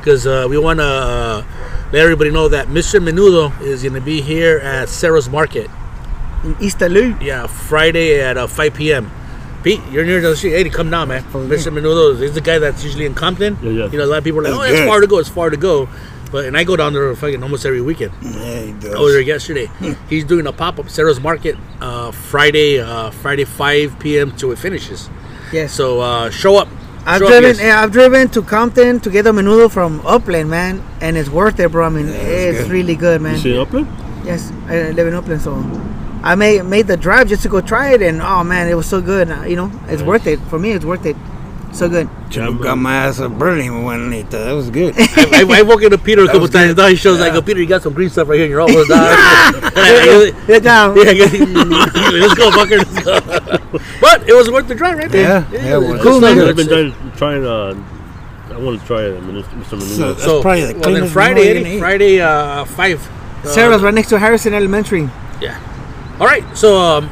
[0.00, 1.44] because uh, we want to uh,
[1.92, 3.00] let everybody know that Mr.
[3.00, 5.70] Menudo is gonna be here at Sarah's Market.
[6.42, 7.20] In East Loop.
[7.20, 9.10] Yeah, Friday at uh, 5 p.m.
[9.62, 10.52] Pete, you're near the street.
[10.52, 11.22] Hey, come down, man.
[11.24, 11.70] Mr.
[11.70, 13.58] Menudo is the guy that's usually in Compton.
[13.62, 13.90] Yeah, yeah.
[13.90, 15.18] You know, a lot of people are like, That's oh, it's far to go.
[15.18, 15.88] It's far to go.
[16.32, 18.12] But and I go down there fucking almost every weekend.
[18.22, 18.94] Yeah, he does.
[18.94, 19.68] I was there yesterday.
[20.08, 24.32] He's doing a pop up Sarah's Market uh, Friday, uh, Friday 5 p.m.
[24.36, 25.10] till it finishes.
[25.52, 25.72] Yes.
[25.74, 26.68] So uh, show up.
[27.06, 27.56] I've driven.
[27.58, 31.28] yeah, eh, I've driven to Compton to get a menudo from Upland, man, and it's
[31.30, 31.86] worth it, bro.
[31.86, 32.70] I mean, it's it's good.
[32.70, 33.38] really good, You man.
[33.38, 33.86] see Upland?
[34.24, 35.54] Yes, I live in Upland, so
[36.22, 38.86] I made made the drive just to go try it, and oh man, it was
[38.86, 39.28] so good.
[39.48, 40.08] You know, it's Nice.
[40.08, 40.72] worth it for me.
[40.72, 41.16] It's worth it.
[41.72, 42.08] So good.
[42.30, 44.30] Should got my ass up Burning one night.
[44.30, 44.94] That was good.
[44.98, 46.74] I, I, I woke into Peter a couple was times.
[46.74, 46.82] good.
[46.82, 47.38] Now he shows like, Yeah.
[47.38, 49.62] oh, Peter, you got some green stuff right here, and you're almost done.
[49.76, 50.98] yeah, Get down.
[50.98, 51.32] I guess-
[52.12, 52.78] let's go, fucker.
[52.78, 53.78] Let's go.
[54.00, 55.12] but it was worth the drive, right?
[55.14, 55.52] Yeah, man?
[55.52, 56.02] yeah, it was.
[56.02, 56.40] Cool, man.
[56.40, 57.74] I've been trying, trying uh,
[58.52, 59.64] I want to try it, Mr.
[59.68, 60.16] So- Menudo.
[60.16, 61.78] That's probably the well, then Friday, Eddie.
[61.78, 63.08] Friday, uh, five.
[63.44, 65.08] Uh, Sarah's right next to Harrison Elementary.
[65.40, 65.58] Yeah.
[66.18, 66.44] All right.
[66.56, 67.08] So, um,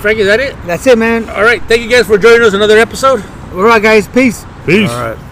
[0.00, 0.56] Frank, is that it?
[0.66, 1.28] That's it, man.
[1.28, 1.60] All right.
[1.64, 3.22] Thank you guys for joining us another episode.
[3.54, 4.08] We're all right, guys.
[4.08, 4.44] Peace.
[4.64, 4.88] Peace.
[4.88, 5.31] All right.